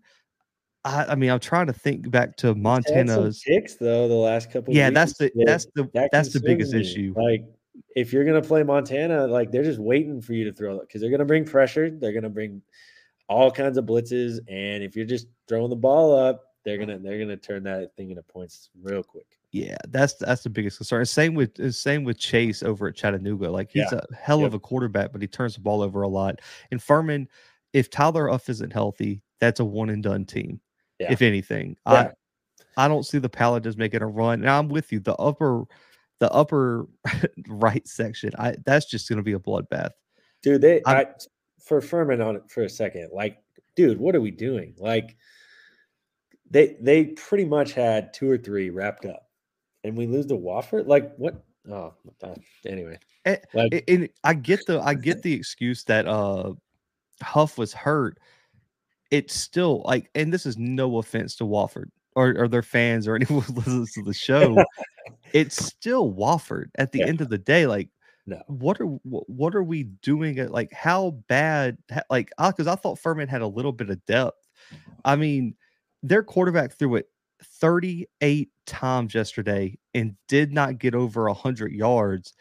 [0.84, 3.44] I, I mean, I'm trying to think back to He's had some Montana's.
[3.46, 4.74] picks though the last couple.
[4.74, 6.82] Yeah, weeks that's the that- that's the that that's the biggest me.
[6.82, 7.14] issue.
[7.18, 7.44] Like
[7.96, 11.02] if you're gonna play Montana, like they're just waiting for you to throw it because
[11.02, 11.90] they're gonna bring pressure.
[11.90, 12.62] They're gonna bring
[13.28, 17.18] all kinds of blitzes, and if you're just throwing the ball up, they're gonna they're
[17.18, 19.26] gonna turn that thing into points real quick.
[19.54, 21.06] Yeah, that's that's the biggest concern.
[21.06, 23.50] Same with uh, same with Chase over at Chattanooga.
[23.50, 24.02] Like he's yeah.
[24.12, 24.48] a hell yep.
[24.48, 26.42] of a quarterback, but he turns the ball over a lot.
[26.72, 27.30] And Furman,
[27.72, 30.60] if Tyler Huff isn't healthy, that's a one and done team.
[31.00, 31.10] Yeah.
[31.10, 32.12] If anything, yeah.
[32.76, 34.42] I I don't see the Paladins making a run.
[34.42, 35.00] And I'm with you.
[35.00, 35.64] The upper
[36.20, 36.90] the upper
[37.48, 39.92] right section, I that's just going to be a bloodbath.
[40.44, 41.06] Dude, they I, I
[41.64, 43.12] for Furman on it for a second.
[43.14, 43.38] Like,
[43.78, 44.76] dude, what are we doing?
[44.78, 45.16] Like,
[46.50, 49.28] they they pretty much had two or three wrapped up
[49.84, 50.88] and we lose to Wofford?
[50.88, 51.44] Like what?
[51.70, 51.94] Oh,
[52.66, 52.98] anyway.
[53.26, 56.54] And, like, and I get the I get the excuse that uh
[57.22, 58.20] Huff was hurt.
[59.12, 63.16] It's still like, and this is no offense to Wofford or, or their fans or
[63.22, 64.64] anyone who listens to the show.
[65.34, 67.08] it's still Wofford at the yeah.
[67.08, 67.68] end of the day.
[67.68, 67.90] Like,
[68.26, 68.42] no.
[68.48, 70.40] what are what are we doing?
[70.40, 71.78] At, like, how bad?
[72.10, 74.48] Like, because I thought Furman had a little bit of depth.
[75.06, 75.56] I mean,
[76.04, 77.10] their quarterback threw it
[77.44, 82.34] 38 times yesterday and did not get over 100 yards.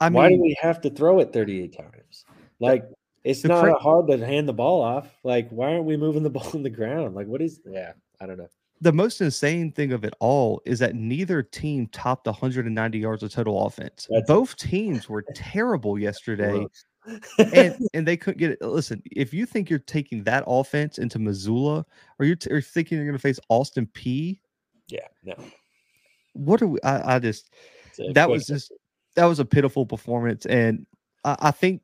[0.00, 2.24] I mean, why do we have to throw it 38 times?
[2.58, 2.84] Like,
[3.24, 5.08] it's not cra- hard to hand the ball off.
[5.24, 7.14] Like, why aren't we moving the ball on the ground?
[7.14, 8.48] Like, what is, yeah, I don't know.
[8.82, 13.30] The most insane thing of it all is that neither team topped 190 yards of
[13.30, 14.08] total offense.
[14.08, 16.66] That's Both teams were terrible yesterday
[17.38, 18.62] and and they couldn't get it.
[18.62, 21.84] Listen, if you think you're taking that offense into Missoula,
[22.18, 24.40] or you're, t- or thinking you're going to face Austin Peay,
[24.88, 25.34] yeah, no.
[26.32, 26.80] What are we?
[26.82, 27.50] I, I just
[28.12, 28.72] that was just
[29.14, 30.86] that was a pitiful performance, and
[31.24, 31.82] I, I think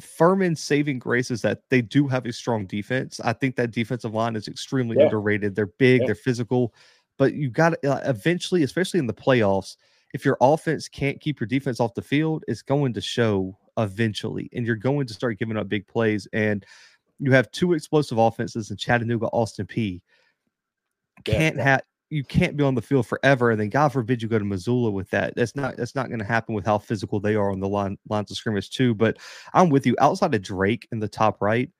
[0.00, 3.20] Furman's saving grace is that they do have a strong defense.
[3.22, 5.04] I think that defensive line is extremely yeah.
[5.04, 5.54] underrated.
[5.54, 6.06] They're big, yeah.
[6.06, 6.74] they're physical,
[7.18, 9.76] but you got to uh, eventually, especially in the playoffs,
[10.12, 14.48] if your offense can't keep your defense off the field, it's going to show eventually,
[14.52, 16.28] and you're going to start giving up big plays.
[16.32, 16.64] And
[17.18, 20.00] you have two explosive offenses in Chattanooga, Austin Peay.
[21.24, 21.62] Can't yeah.
[21.62, 24.44] have you can't be on the field forever, and then God forbid you go to
[24.44, 25.34] Missoula with that.
[25.36, 27.98] That's not that's not going to happen with how physical they are on the line
[28.08, 28.94] lines of scrimmage too.
[28.94, 29.18] But
[29.54, 29.94] I'm with you.
[30.00, 31.70] Outside of Drake in the top right,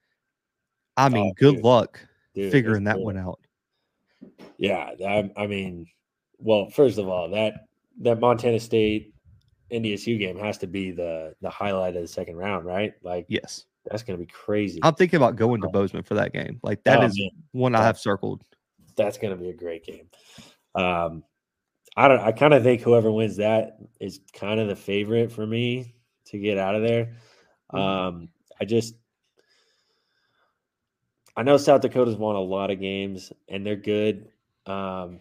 [0.96, 1.64] I mean, oh, good dude.
[1.64, 3.06] luck dude, figuring that cool.
[3.06, 3.40] one out.
[4.56, 5.86] Yeah, I, I mean,
[6.38, 7.66] well, first of all, that
[8.02, 9.12] that Montana State
[9.72, 12.92] NDSU game has to be the the highlight of the second round, right?
[13.02, 14.80] Like, yes, that's going to be crazy.
[14.82, 16.60] I'm thinking about going to Bozeman for that game.
[16.62, 17.30] Like that oh, is man.
[17.52, 18.42] one I have circled.
[18.96, 20.08] That's going to be a great game.
[20.74, 21.24] Um,
[21.96, 22.20] I don't.
[22.20, 25.94] I kind of think whoever wins that is kind of the favorite for me
[26.26, 27.16] to get out of there.
[27.72, 27.78] Mm-hmm.
[27.78, 28.28] Um,
[28.60, 28.94] I just.
[31.36, 34.28] I know South Dakota's won a lot of games and they're good.
[34.66, 35.20] Um,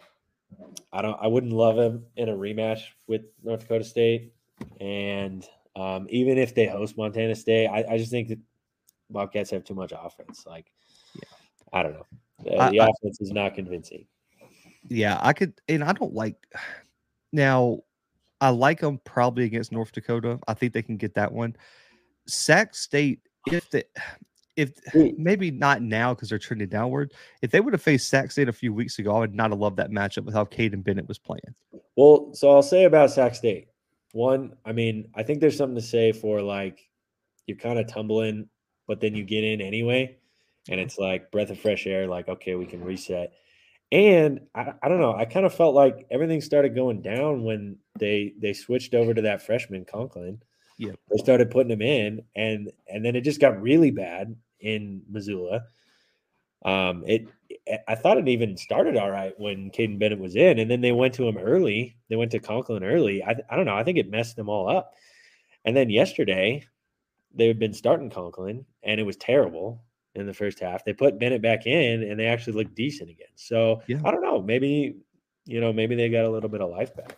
[0.91, 1.17] I don't.
[1.21, 4.33] I wouldn't love him in a rematch with North Dakota State.
[4.79, 5.45] And
[5.75, 8.39] um, even if they host Montana State, I, I, just think that
[9.09, 10.45] Bobcats have too much offense.
[10.45, 10.71] Like,
[11.15, 11.29] yeah,
[11.73, 12.05] I don't know.
[12.43, 14.05] The, I, the offense I, is not convincing.
[14.87, 16.35] Yeah, I could, and I don't like.
[17.31, 17.81] Now,
[18.41, 20.39] I like them probably against North Dakota.
[20.47, 21.55] I think they can get that one.
[22.27, 23.85] Sac State, if the
[24.59, 24.73] if
[25.17, 27.13] maybe not now because they're trending downward.
[27.41, 29.59] If they would have faced Sac State a few weeks ago, I would not have
[29.59, 31.55] loved that matchup with how Kaiden Bennett was playing.
[31.95, 33.68] Well, so I'll say about Sac State.
[34.13, 36.79] One, I mean, I think there's something to say for like
[37.45, 38.49] you're kind of tumbling,
[38.87, 40.17] but then you get in anyway,
[40.69, 42.07] and it's like breath of fresh air.
[42.07, 43.33] Like, okay, we can reset.
[43.91, 45.15] And I, I don't know.
[45.15, 49.21] I kind of felt like everything started going down when they they switched over to
[49.23, 50.41] that freshman Conklin.
[50.77, 55.01] Yeah, they started putting him in, and and then it just got really bad in
[55.09, 55.63] Missoula.
[56.65, 57.27] Um, it
[57.87, 60.91] I thought it even started all right when Kaiden Bennett was in, and then they
[60.91, 61.95] went to him early.
[62.09, 63.23] They went to Conklin early.
[63.23, 63.75] I, I don't know.
[63.75, 64.93] I think it messed them all up.
[65.65, 66.65] And then yesterday,
[67.33, 69.83] they had been starting Conklin, and it was terrible
[70.15, 70.83] in the first half.
[70.83, 73.27] They put Bennett back in, and they actually looked decent again.
[73.35, 74.01] So yeah.
[74.03, 74.41] I don't know.
[74.41, 74.95] Maybe
[75.45, 77.17] you know, maybe they got a little bit of life back.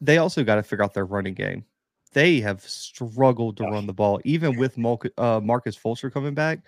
[0.00, 1.64] They also got to figure out their running game.
[2.12, 3.72] They have struggled to Gosh.
[3.72, 4.78] run the ball, even with
[5.18, 6.60] uh, Marcus Fulcher coming back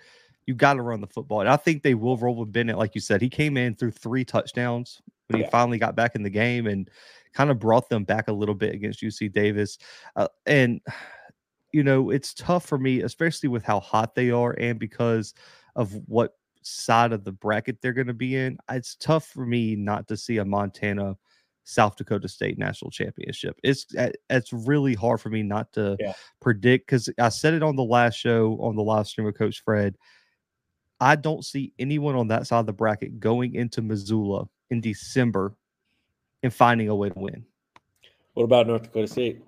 [0.49, 1.41] you got to run the football.
[1.41, 3.21] And I think they will roll with Bennett, like you said.
[3.21, 5.45] He came in through three touchdowns when yeah.
[5.45, 6.89] he finally got back in the game and
[7.33, 9.77] kind of brought them back a little bit against UC Davis.
[10.15, 10.81] Uh, and
[11.71, 15.35] you know, it's tough for me, especially with how hot they are and because
[15.75, 16.33] of what
[16.63, 18.57] side of the bracket they're going to be in.
[18.71, 21.15] It's tough for me not to see a Montana
[21.63, 23.55] South Dakota State national championship.
[23.63, 26.13] It's uh, it's really hard for me not to yeah.
[26.41, 29.61] predict because I said it on the last show on the live stream with Coach
[29.63, 29.95] Fred.
[30.99, 35.55] I don't see anyone on that side of the bracket going into Missoula in December
[36.43, 37.45] and finding a way to win.
[38.33, 39.41] What about North Dakota State?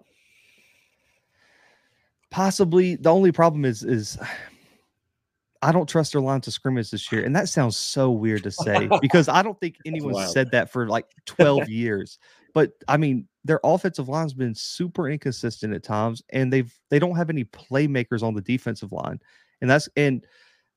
[2.30, 2.96] Possibly.
[2.96, 4.18] The only problem is is
[5.64, 8.52] I don't trust their line to scrimmage this year, and that sounds so weird to
[8.52, 12.18] say because I don't think anyone said that for like 12 years.
[12.54, 17.16] But I mean, their offensive line's been super inconsistent at times, and they've they don't
[17.16, 19.20] have any playmakers on the defensive line,
[19.62, 20.26] and that's and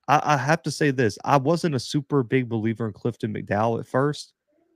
[0.09, 3.81] I, I have to say this: I wasn't a super big believer in Clifton McDowell
[3.81, 4.33] at first.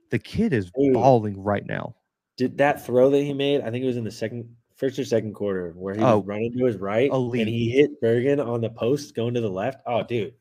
[0.09, 0.93] The kid is Ooh.
[0.93, 1.95] balling right now.
[2.37, 3.61] Did that throw that he made?
[3.61, 6.27] I think it was in the second first or second quarter where he oh, was
[6.27, 7.41] running to his right elite.
[7.41, 9.81] and he hit Bergen on the post going to the left.
[9.85, 10.33] Oh, dude.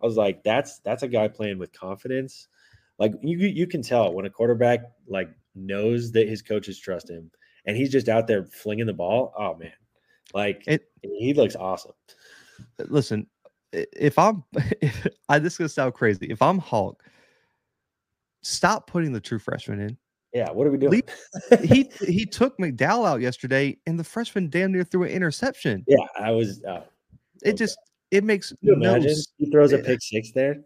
[0.00, 2.46] I was like, that's that's a guy playing with confidence.
[2.98, 7.30] Like you you can tell when a quarterback like knows that his coaches trust him
[7.66, 9.34] and he's just out there flinging the ball.
[9.36, 9.72] Oh man.
[10.34, 11.92] Like it, he looks awesome.
[12.78, 13.26] Listen,
[13.72, 14.44] if I'm
[14.80, 16.26] if I this is gonna sound crazy.
[16.26, 17.02] If I'm Hauck,
[18.42, 19.96] stop putting the true freshman in.
[20.34, 21.02] Yeah, what are we doing?
[21.62, 25.84] he he took McDowell out yesterday, and the freshman damn near threw an interception.
[25.86, 26.62] Yeah, I was.
[26.64, 26.82] Uh,
[27.42, 27.78] it just
[28.10, 30.56] it makes no imagine he throws a pick six there.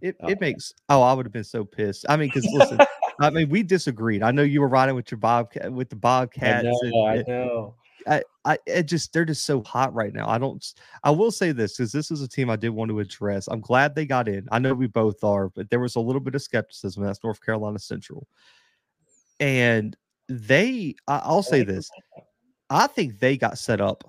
[0.00, 0.28] It oh.
[0.28, 2.06] it makes oh I would have been so pissed.
[2.08, 2.78] I mean, because listen,
[3.20, 4.22] I mean we disagreed.
[4.22, 6.66] I know you were riding with your bobcat with the bobcats.
[6.66, 7.06] I know.
[7.06, 7.74] And, I know.
[8.08, 10.28] I, I it just they're just so hot right now.
[10.28, 10.64] I don't
[11.04, 13.48] I will say this because this is a team I did want to address.
[13.48, 14.48] I'm glad they got in.
[14.50, 17.04] I know we both are, but there was a little bit of skepticism.
[17.04, 18.26] That's North Carolina Central
[19.40, 19.96] and
[20.28, 21.90] they I'll say this.
[22.70, 24.04] I think they got set up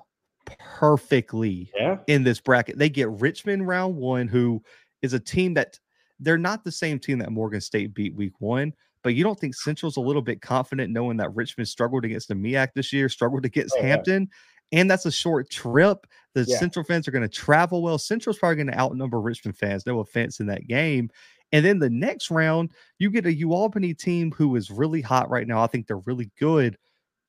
[0.58, 1.98] perfectly yeah.
[2.08, 2.78] in this bracket.
[2.78, 4.62] They get Richmond round one, who
[5.02, 5.80] is a team that
[6.20, 8.74] they're not the same team that Morgan State beat week one.
[9.04, 12.36] But you don't think Central's a little bit confident knowing that Richmond struggled against the
[12.36, 14.30] MEAC this year, struggled against oh, Hampton,
[14.72, 14.80] yeah.
[14.80, 16.06] and that's a short trip.
[16.34, 16.58] The yeah.
[16.58, 17.98] Central fans are going to travel well.
[17.98, 19.86] Central's probably going to outnumber Richmond fans.
[19.86, 21.10] No offense in that game.
[21.52, 25.48] And then the next round, you get a UAlbany team who is really hot right
[25.48, 25.64] now.
[25.64, 26.78] I think they're really good.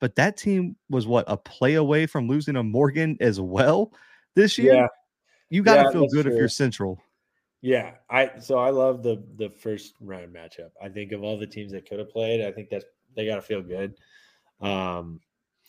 [0.00, 3.92] But that team was what a play away from losing a Morgan as well
[4.35, 4.74] this year.
[4.74, 4.87] Yeah.
[5.50, 6.33] You got to yeah, feel good true.
[6.33, 7.02] if you're Central.
[7.62, 10.70] Yeah, I so I love the the first round matchup.
[10.83, 13.37] I think of all the teams that could have played, I think that's they got
[13.37, 13.94] to feel good.
[14.61, 15.20] Um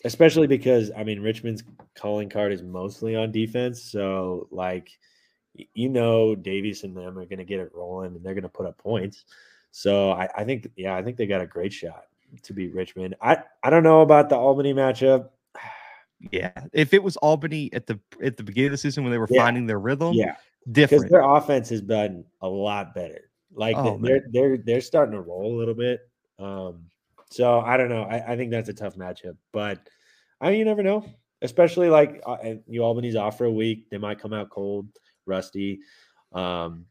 [0.04, 1.63] especially because I mean Richmond's
[1.95, 4.89] calling card is mostly on defense, so like
[5.73, 8.49] you know Davius and them are going to get it rolling and they're going to
[8.49, 9.25] put up points.
[9.71, 12.04] So I, I, think, yeah, I think they got a great shot
[12.43, 13.15] to beat Richmond.
[13.21, 15.30] I, I don't know about the Albany matchup.
[16.32, 19.17] Yeah, if it was Albany at the at the beginning of the season when they
[19.17, 19.41] were yeah.
[19.41, 20.36] finding their rhythm, yeah,
[20.69, 21.10] different.
[21.10, 23.30] Their offense has been a lot better.
[23.54, 26.02] Like oh, they're they're they're starting to roll a little bit.
[26.39, 26.86] Um,
[27.30, 28.04] so I don't know.
[28.04, 29.80] I, I think that's a tough matchup, but
[30.39, 31.06] I mean, you never know.
[31.41, 32.38] Especially like uh,
[32.69, 34.88] UAlbany's off for a week, they might come out cold
[35.26, 35.80] rusty.
[36.34, 36.86] Um,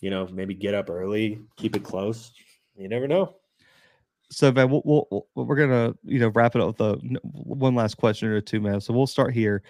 [0.00, 2.32] you know, maybe get up early, keep it close.
[2.76, 3.36] You never know.
[4.30, 7.96] So, man, we'll, we'll, we're gonna you know wrap it up with a one last
[7.96, 8.80] question or two, man.
[8.80, 9.62] So we'll start here.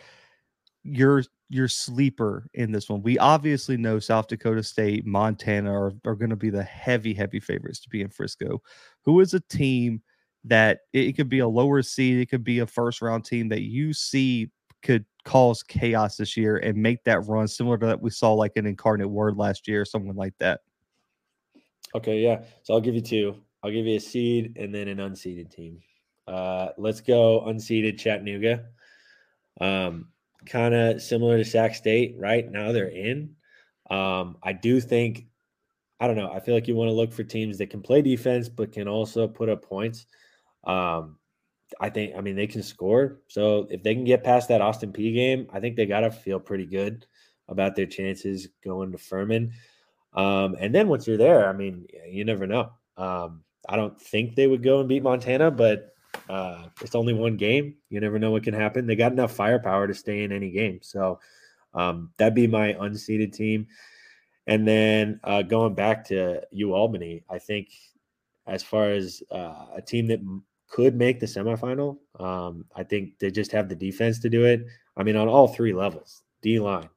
[0.87, 3.03] Your your sleeper in this one.
[3.03, 7.41] We obviously know South Dakota State, Montana are, are going to be the heavy, heavy
[7.41, 8.61] favorites to be in Frisco.
[9.03, 10.03] Who is a team
[10.45, 13.63] that it, could be a lower seed, it could be a first round team that
[13.63, 14.51] you see
[14.83, 18.53] could cause chaos this year and make that run similar to that we saw like
[18.57, 20.61] an Incarnate Word last year or someone like that.
[21.95, 22.43] Okay, yeah.
[22.63, 23.37] So I'll give you two.
[23.63, 25.81] I'll give you a seed and then an unseeded team.
[26.29, 28.67] Uh, let's go unseeded Chattanooga.
[29.61, 30.09] Um,
[30.45, 32.51] kind of similar to Sac State, right?
[32.51, 33.37] Now they're in.
[33.91, 35.27] Um, I do think,
[35.99, 36.31] I don't know.
[36.31, 38.89] I feel like you want to look for teams that can play defense but can
[38.89, 40.07] also put up points.
[40.65, 41.19] Um,
[41.81, 43.21] I think, I mean, they can score.
[43.29, 46.11] So if they can get past that Austin Peay game, I think they got to
[46.11, 47.07] feel pretty good
[47.49, 49.53] about their chances going to Furman.
[50.15, 52.71] Um, and then once you're there, I mean, you never know.
[52.97, 55.93] Um, I don't think they would go and beat Montana, but
[56.29, 57.77] uh, it's only one game.
[57.89, 58.87] You never know what can happen.
[58.87, 60.81] They got enough firepower to stay in any game.
[60.83, 61.21] So
[61.75, 63.67] um, that'd be my unseeded team.
[64.47, 67.69] And then uh, going back to UAlbany, I think
[68.47, 70.21] as far as uh, a team that
[70.69, 71.99] could make the semifinal.
[72.19, 74.67] Um, I think they just have the defense to do it.
[74.97, 76.89] I mean, on all three levels, D line,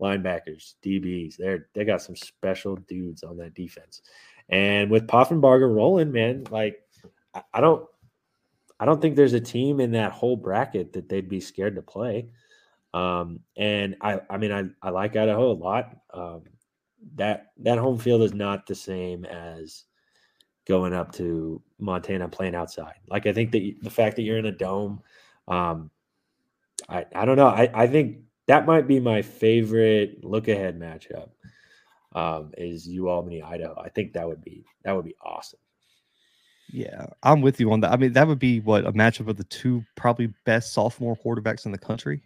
[0.00, 4.02] linebackers, DBs, they're they got some special dudes on that defense.
[4.48, 6.80] And with Poffenbarger rolling, man, like
[7.52, 7.86] I don't
[8.78, 11.82] I don't think there's a team in that whole bracket that they'd be scared to
[11.82, 12.28] play.
[12.92, 15.96] Um, and I, I mean, I, I like Idaho a lot.
[16.12, 16.42] Um,
[17.14, 19.84] that that home field is not the same as
[20.66, 22.94] going up to Montana playing outside.
[23.08, 25.00] Like I think that the fact that you're in a dome,
[25.48, 25.90] um,
[26.88, 27.48] I I don't know.
[27.48, 31.28] I I think that might be my favorite look ahead matchup.
[32.12, 33.78] Um, is UAlbany Idaho?
[33.78, 35.60] I think that would be that would be awesome.
[36.72, 37.92] Yeah, I'm with you on that.
[37.92, 41.64] I mean, that would be what a matchup of the two probably best sophomore quarterbacks
[41.64, 42.22] in the country.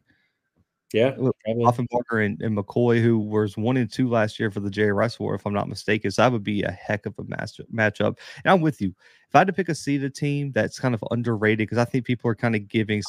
[0.92, 4.92] Yeah, Poffenbarger and, and McCoy, who was one and two last year for the Jerry
[4.92, 6.10] Rice Award, if I'm not mistaken.
[6.10, 8.18] So that would be a heck of a match matchup.
[8.44, 8.88] And I'm with you.
[9.28, 12.04] If I had to pick a seeded team that's kind of underrated, because I think
[12.04, 13.02] people are kind of giving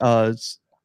[0.00, 0.32] uh,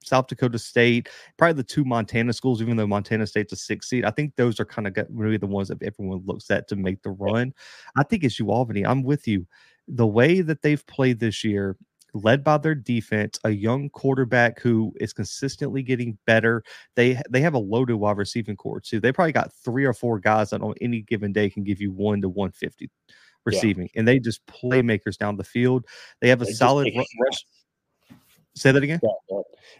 [0.08, 4.06] South Dakota State, probably the two Montana schools, even though Montana State's a six seed.
[4.06, 7.04] I think those are kind of really the ones that everyone looks at to make
[7.04, 7.54] the run.
[7.96, 8.88] I think it's UAlbany.
[8.88, 9.46] I'm with you.
[9.88, 11.78] The way that they've played this year,
[12.14, 16.64] led by their defense, a young quarterback who is consistently getting better.
[16.96, 19.00] They they have a loaded wide receiving core too.
[19.00, 21.92] They probably got three or four guys that on any given day can give you
[21.92, 22.90] one to 150
[23.46, 24.00] receiving, yeah.
[24.00, 25.86] and they just playmakers down the field.
[26.22, 27.46] They have a they solid rush.
[28.58, 29.00] Say that again.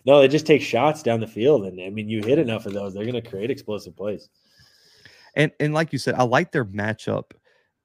[0.06, 2.74] No, they just take shots down the field, and I mean, you hit enough of
[2.74, 4.30] those, they're going to create explosive plays.
[5.36, 7.32] And and like you said, I like their matchup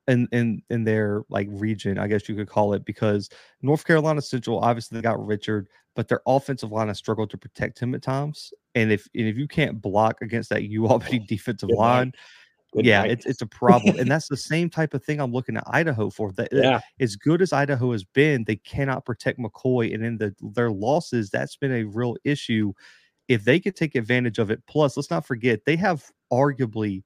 [0.08, 3.30] in in in their like region, I guess you could call it, because
[3.62, 7.78] North Carolina Central obviously they got Richard, but their offensive line has struggled to protect
[7.78, 8.52] him at times.
[8.74, 12.12] And if and if you can't block against that UAlbany oh, defensive Good line,
[12.72, 13.98] Good yeah, it's it's a problem.
[13.98, 16.32] and that's the same type of thing I'm looking at Idaho for.
[16.32, 16.80] That yeah.
[17.00, 19.94] as good as Idaho has been, they cannot protect McCoy.
[19.94, 22.72] And in the their losses, that's been a real issue.
[23.28, 27.02] If they could take advantage of it, plus let's not forget they have arguably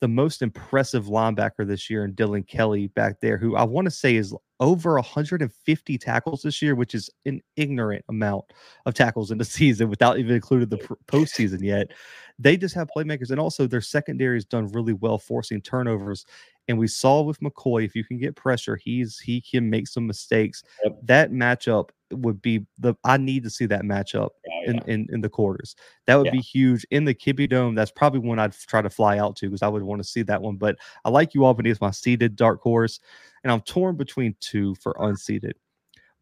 [0.00, 3.90] the most impressive linebacker this year in Dylan Kelly back there, who I want to
[3.90, 8.44] say is over 150 tackles this year, which is an ignorant amount
[8.84, 11.92] of tackles in the season without even including the postseason yet.
[12.38, 16.26] They just have playmakers, and also their secondary has done really well forcing turnovers.
[16.66, 20.06] And we saw with McCoy, if you can get pressure, he's he can make some
[20.06, 20.62] mistakes.
[20.84, 20.98] Yep.
[21.04, 24.94] That matchup would be the I need to see that matchup yeah, in, yeah.
[24.94, 25.76] in in the quarters.
[26.06, 26.32] That would yeah.
[26.32, 27.74] be huge in the Kibbie Dome.
[27.74, 30.22] That's probably one I'd try to fly out to because I would want to see
[30.22, 30.56] that one.
[30.56, 32.98] But I like UAlbany as my seeded dark horse,
[33.42, 35.52] and I'm torn between two for unseeded.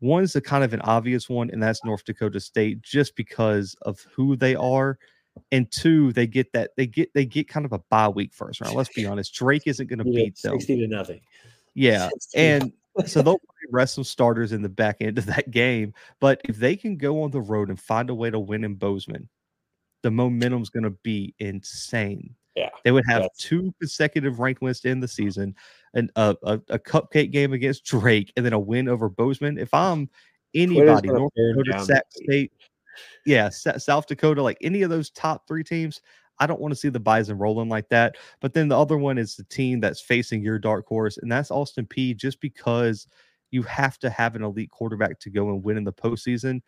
[0.01, 3.77] One is a kind of an obvious one, and that's North Dakota State, just because
[3.83, 4.99] of who they are
[5.51, 8.61] and two, they get that they get they get kind of a bye week first
[8.61, 8.75] round.
[8.75, 11.21] Let's be honest, Drake isn't going to beat them sixty to nothing.
[11.75, 12.73] Yeah, and
[13.07, 15.95] so they'll rest some starters in the back end of that game.
[16.21, 18.75] But if they can go on the road and find a way to win in
[18.75, 19.29] Bozeman,
[20.03, 22.35] the momentum's going to be insane.
[22.55, 25.55] Yeah, they would have two consecutive ranked wins in the season,
[25.95, 29.57] and a, a, a, cupcake game against Drake, and then a win over Bozeman.
[29.57, 30.11] If I'm
[30.55, 32.53] anybody, North Dakota, Sac State,
[33.27, 36.01] yeah, South Dakota, like any of those top three teams,
[36.39, 38.17] I don't want to see the Bison rolling like that.
[38.41, 41.51] But then the other one is the team that's facing your dark horse, and that's
[41.51, 43.07] Austin Peay just because
[43.53, 46.61] you have to have an elite quarterback to go and win in the postseason.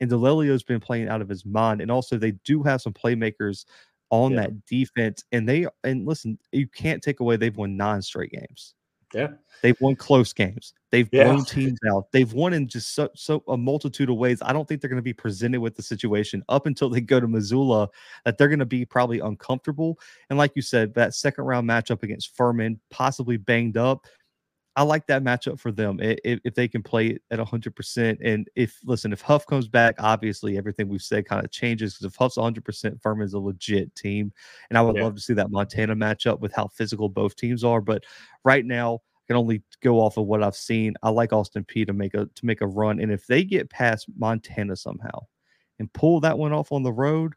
[0.00, 1.82] And DiLiello's been playing out of his mind.
[1.82, 3.66] And also, they do have some playmakers
[4.08, 4.40] on yeah.
[4.40, 5.22] that defense.
[5.30, 8.74] And they, and listen, you can't take away they've won nine straight games.
[9.12, 9.28] Yeah.
[9.62, 10.72] They've won close games.
[10.90, 11.24] They've yeah.
[11.24, 12.10] blown teams out.
[12.12, 14.40] They've won in just so, so a multitude of ways.
[14.42, 17.20] I don't think they're going to be presented with the situation up until they go
[17.20, 17.88] to Missoula
[18.24, 19.98] that they're going to be probably uncomfortable.
[20.30, 24.06] And like you said, that second round matchup against Furman, possibly banged up.
[24.80, 28.16] I like that matchup for them if, if they can play it at 100%.
[28.24, 32.10] And if, listen, if Huff comes back, obviously everything we've said kind of changes because
[32.10, 34.32] if Huff's 100%, Furman's a legit team.
[34.70, 35.02] And I would yeah.
[35.02, 37.82] love to see that Montana matchup with how physical both teams are.
[37.82, 38.04] But
[38.42, 40.94] right now, I can only go off of what I've seen.
[41.02, 43.68] I like Austin Peay to make a to make a run, and if they get
[43.68, 45.26] past Montana somehow
[45.78, 47.34] and pull that one off on the road,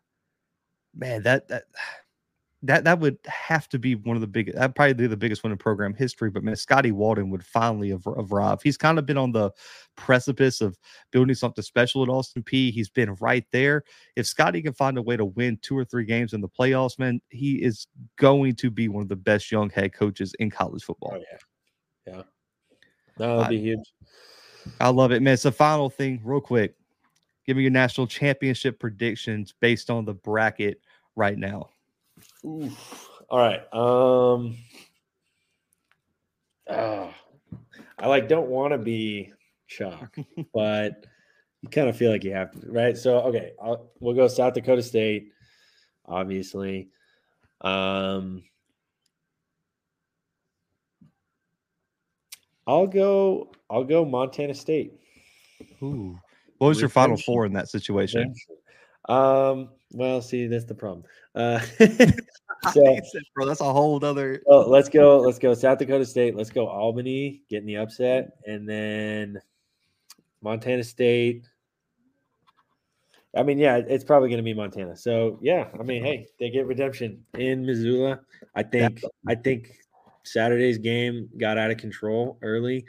[0.96, 1.66] man, that that
[2.64, 4.58] that that would have to be one of the biggest.
[4.58, 6.30] That probably be the biggest one in program history.
[6.30, 8.62] But man, Scotty Walden would finally arrive.
[8.64, 9.52] He's kind of been on the
[9.98, 10.78] precipice of
[11.12, 13.84] building something special at Austin Peay He's been right there.
[14.16, 16.98] If Scotty can find a way to win two or three games in the playoffs,
[16.98, 17.86] man, he is
[18.18, 21.16] going to be one of the best young head coaches in college football.
[21.16, 22.14] Oh, yeah.
[22.16, 22.24] Yeah.
[23.20, 23.94] No, that'd be huge.
[24.80, 25.34] I love it, man.
[25.34, 26.76] it's So, final thing, real quick.
[27.46, 30.80] Give me your national championship predictions based on the bracket
[31.18, 31.72] right now.
[32.46, 33.10] Oof.
[33.30, 33.62] All right.
[33.74, 34.58] Um
[36.70, 37.10] uh,
[38.00, 39.34] I like don't want to be
[39.68, 40.16] chalk,
[40.54, 41.06] but
[41.62, 42.98] you kind of feel like you have to, right?
[42.98, 45.32] So okay, I'll, we'll go South Dakota State,
[46.06, 46.90] obviously.
[47.62, 48.44] Um
[52.66, 53.52] I'll go.
[53.70, 54.94] I'll go Montana State.
[55.82, 56.18] Ooh.
[56.58, 58.34] What was your final four in that situation?
[59.10, 59.70] Um.
[59.94, 61.04] Well, see, that's the problem.
[61.36, 61.60] Uh,
[62.74, 62.98] so,
[63.36, 64.42] bro, that's a whole other.
[64.48, 65.20] Oh, let's go.
[65.20, 65.54] Let's go.
[65.54, 66.36] South Dakota State.
[66.36, 69.40] Let's go Albany, getting the upset, and then
[70.42, 71.46] Montana State.
[73.36, 74.96] I mean, yeah, it's probably going to be Montana.
[74.96, 78.20] So, yeah, I mean, hey, they get redemption in Missoula.
[78.56, 79.02] I think.
[79.28, 79.72] I think
[80.24, 82.86] Saturday's game got out of control early.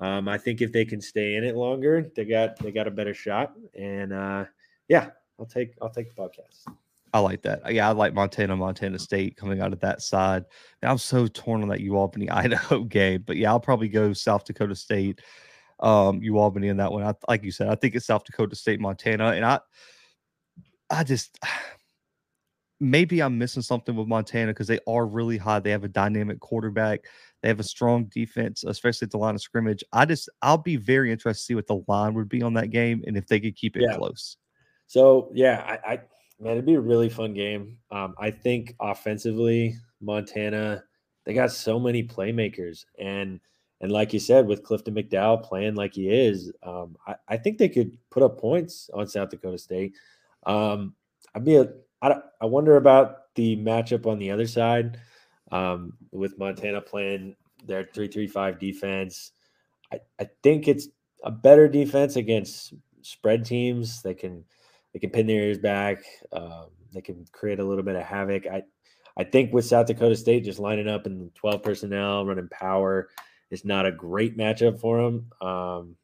[0.00, 2.90] Um, I think if they can stay in it longer, they got they got a
[2.90, 3.54] better shot.
[3.74, 4.44] And uh,
[4.88, 6.64] yeah, I'll take I'll take the podcast.
[7.12, 7.72] I like that.
[7.72, 10.44] Yeah, I like Montana, Montana State coming out of that side.
[10.82, 14.44] Now, I'm so torn on that UAlbany Idaho game, but yeah, I'll probably go South
[14.44, 15.20] Dakota State,
[15.80, 17.04] um, UAlbany in that one.
[17.04, 19.60] I, like you said, I think it's South Dakota State, Montana, and I,
[20.90, 21.38] I just
[22.80, 25.60] maybe I'm missing something with Montana because they are really high.
[25.60, 27.00] They have a dynamic quarterback.
[27.42, 29.82] They have a strong defense, especially at the line of scrimmage.
[29.92, 32.70] I just I'll be very interested to see what the line would be on that
[32.70, 33.96] game and if they could keep it yeah.
[33.96, 34.36] close.
[34.88, 36.00] So yeah, I, I
[36.40, 37.76] man, it'd be a really fun game.
[37.90, 40.82] Um, I think offensively, Montana,
[41.24, 43.38] they got so many playmakers, and
[43.80, 47.58] and like you said, with Clifton McDowell playing like he is, um, I, I think
[47.58, 49.94] they could put up points on South Dakota State.
[50.46, 50.94] Um,
[51.34, 51.68] I'd be a
[52.00, 54.98] I, I wonder about the matchup on the other side
[55.52, 57.36] um, with Montana playing
[57.66, 59.32] their three-three-five defense.
[59.92, 60.88] I, I think it's
[61.24, 62.72] a better defense against
[63.02, 64.00] spread teams.
[64.02, 64.44] They can
[64.92, 66.02] they can pin their ears back.
[66.32, 68.46] Um, they can create a little bit of havoc.
[68.46, 68.62] I
[69.16, 73.08] I think with South Dakota State just lining up in 12 personnel, running power,
[73.50, 75.32] it's not a great matchup for them.
[75.40, 75.96] Um,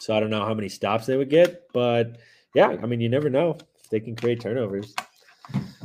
[0.00, 2.18] so I don't know how many stops they would get, but
[2.54, 4.94] yeah, I mean, you never know if they can create turnovers.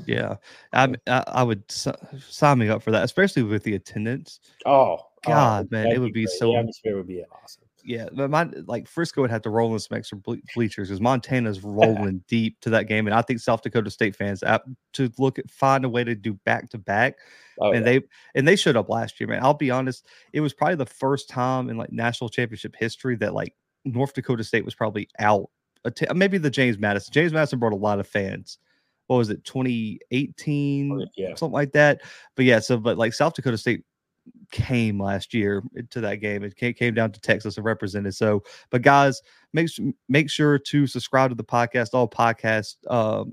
[0.07, 0.37] Yeah,
[0.73, 4.39] I I, would sign me up for that, especially with the attendance.
[4.65, 6.51] Oh, oh God, oh, man, it would be, be so.
[6.51, 9.79] The atmosphere would be awesome yeah, but my like Frisco would have to roll in
[9.79, 13.61] some extra ble- bleachers because Montana's rolling deep to that game, and I think South
[13.61, 14.41] Dakota State fans
[14.93, 17.17] to look at find a way to do back to back,
[17.61, 17.99] oh, and yeah.
[17.99, 19.41] they and they showed up last year, man.
[19.43, 23.33] I'll be honest, it was probably the first time in like national championship history that
[23.35, 23.53] like
[23.85, 25.49] North Dakota State was probably out.
[26.15, 27.13] Maybe the James Madison.
[27.13, 28.57] James Madison brought a lot of fans.
[29.05, 31.35] What was it, 2018, yeah.
[31.35, 32.01] something like that?
[32.35, 33.83] But yeah, so but like South Dakota State
[34.51, 36.43] came last year to that game.
[36.43, 38.15] It came down to Texas and represented.
[38.15, 39.21] So, but guys,
[39.55, 39.69] make
[40.09, 43.23] make sure to subscribe to the podcast, all podcast uh,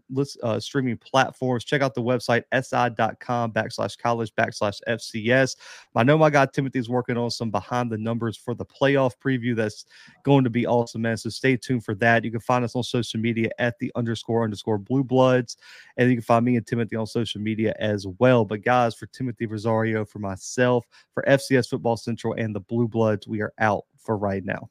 [0.43, 1.65] uh, streaming platforms.
[1.65, 5.57] Check out the website si.com backslash college backslash FCS.
[5.95, 9.55] I know my guy Timothy's working on some behind the numbers for the playoff preview.
[9.55, 9.85] That's
[10.25, 11.17] going to be awesome, man.
[11.17, 12.25] So stay tuned for that.
[12.25, 15.57] You can find us on social media at the underscore underscore blue bloods,
[15.97, 18.45] and you can find me and Timothy on social media as well.
[18.45, 23.27] But guys, for Timothy Rosario, for myself, for FCS Football Central and the Blue Bloods,
[23.27, 24.71] we are out for right now.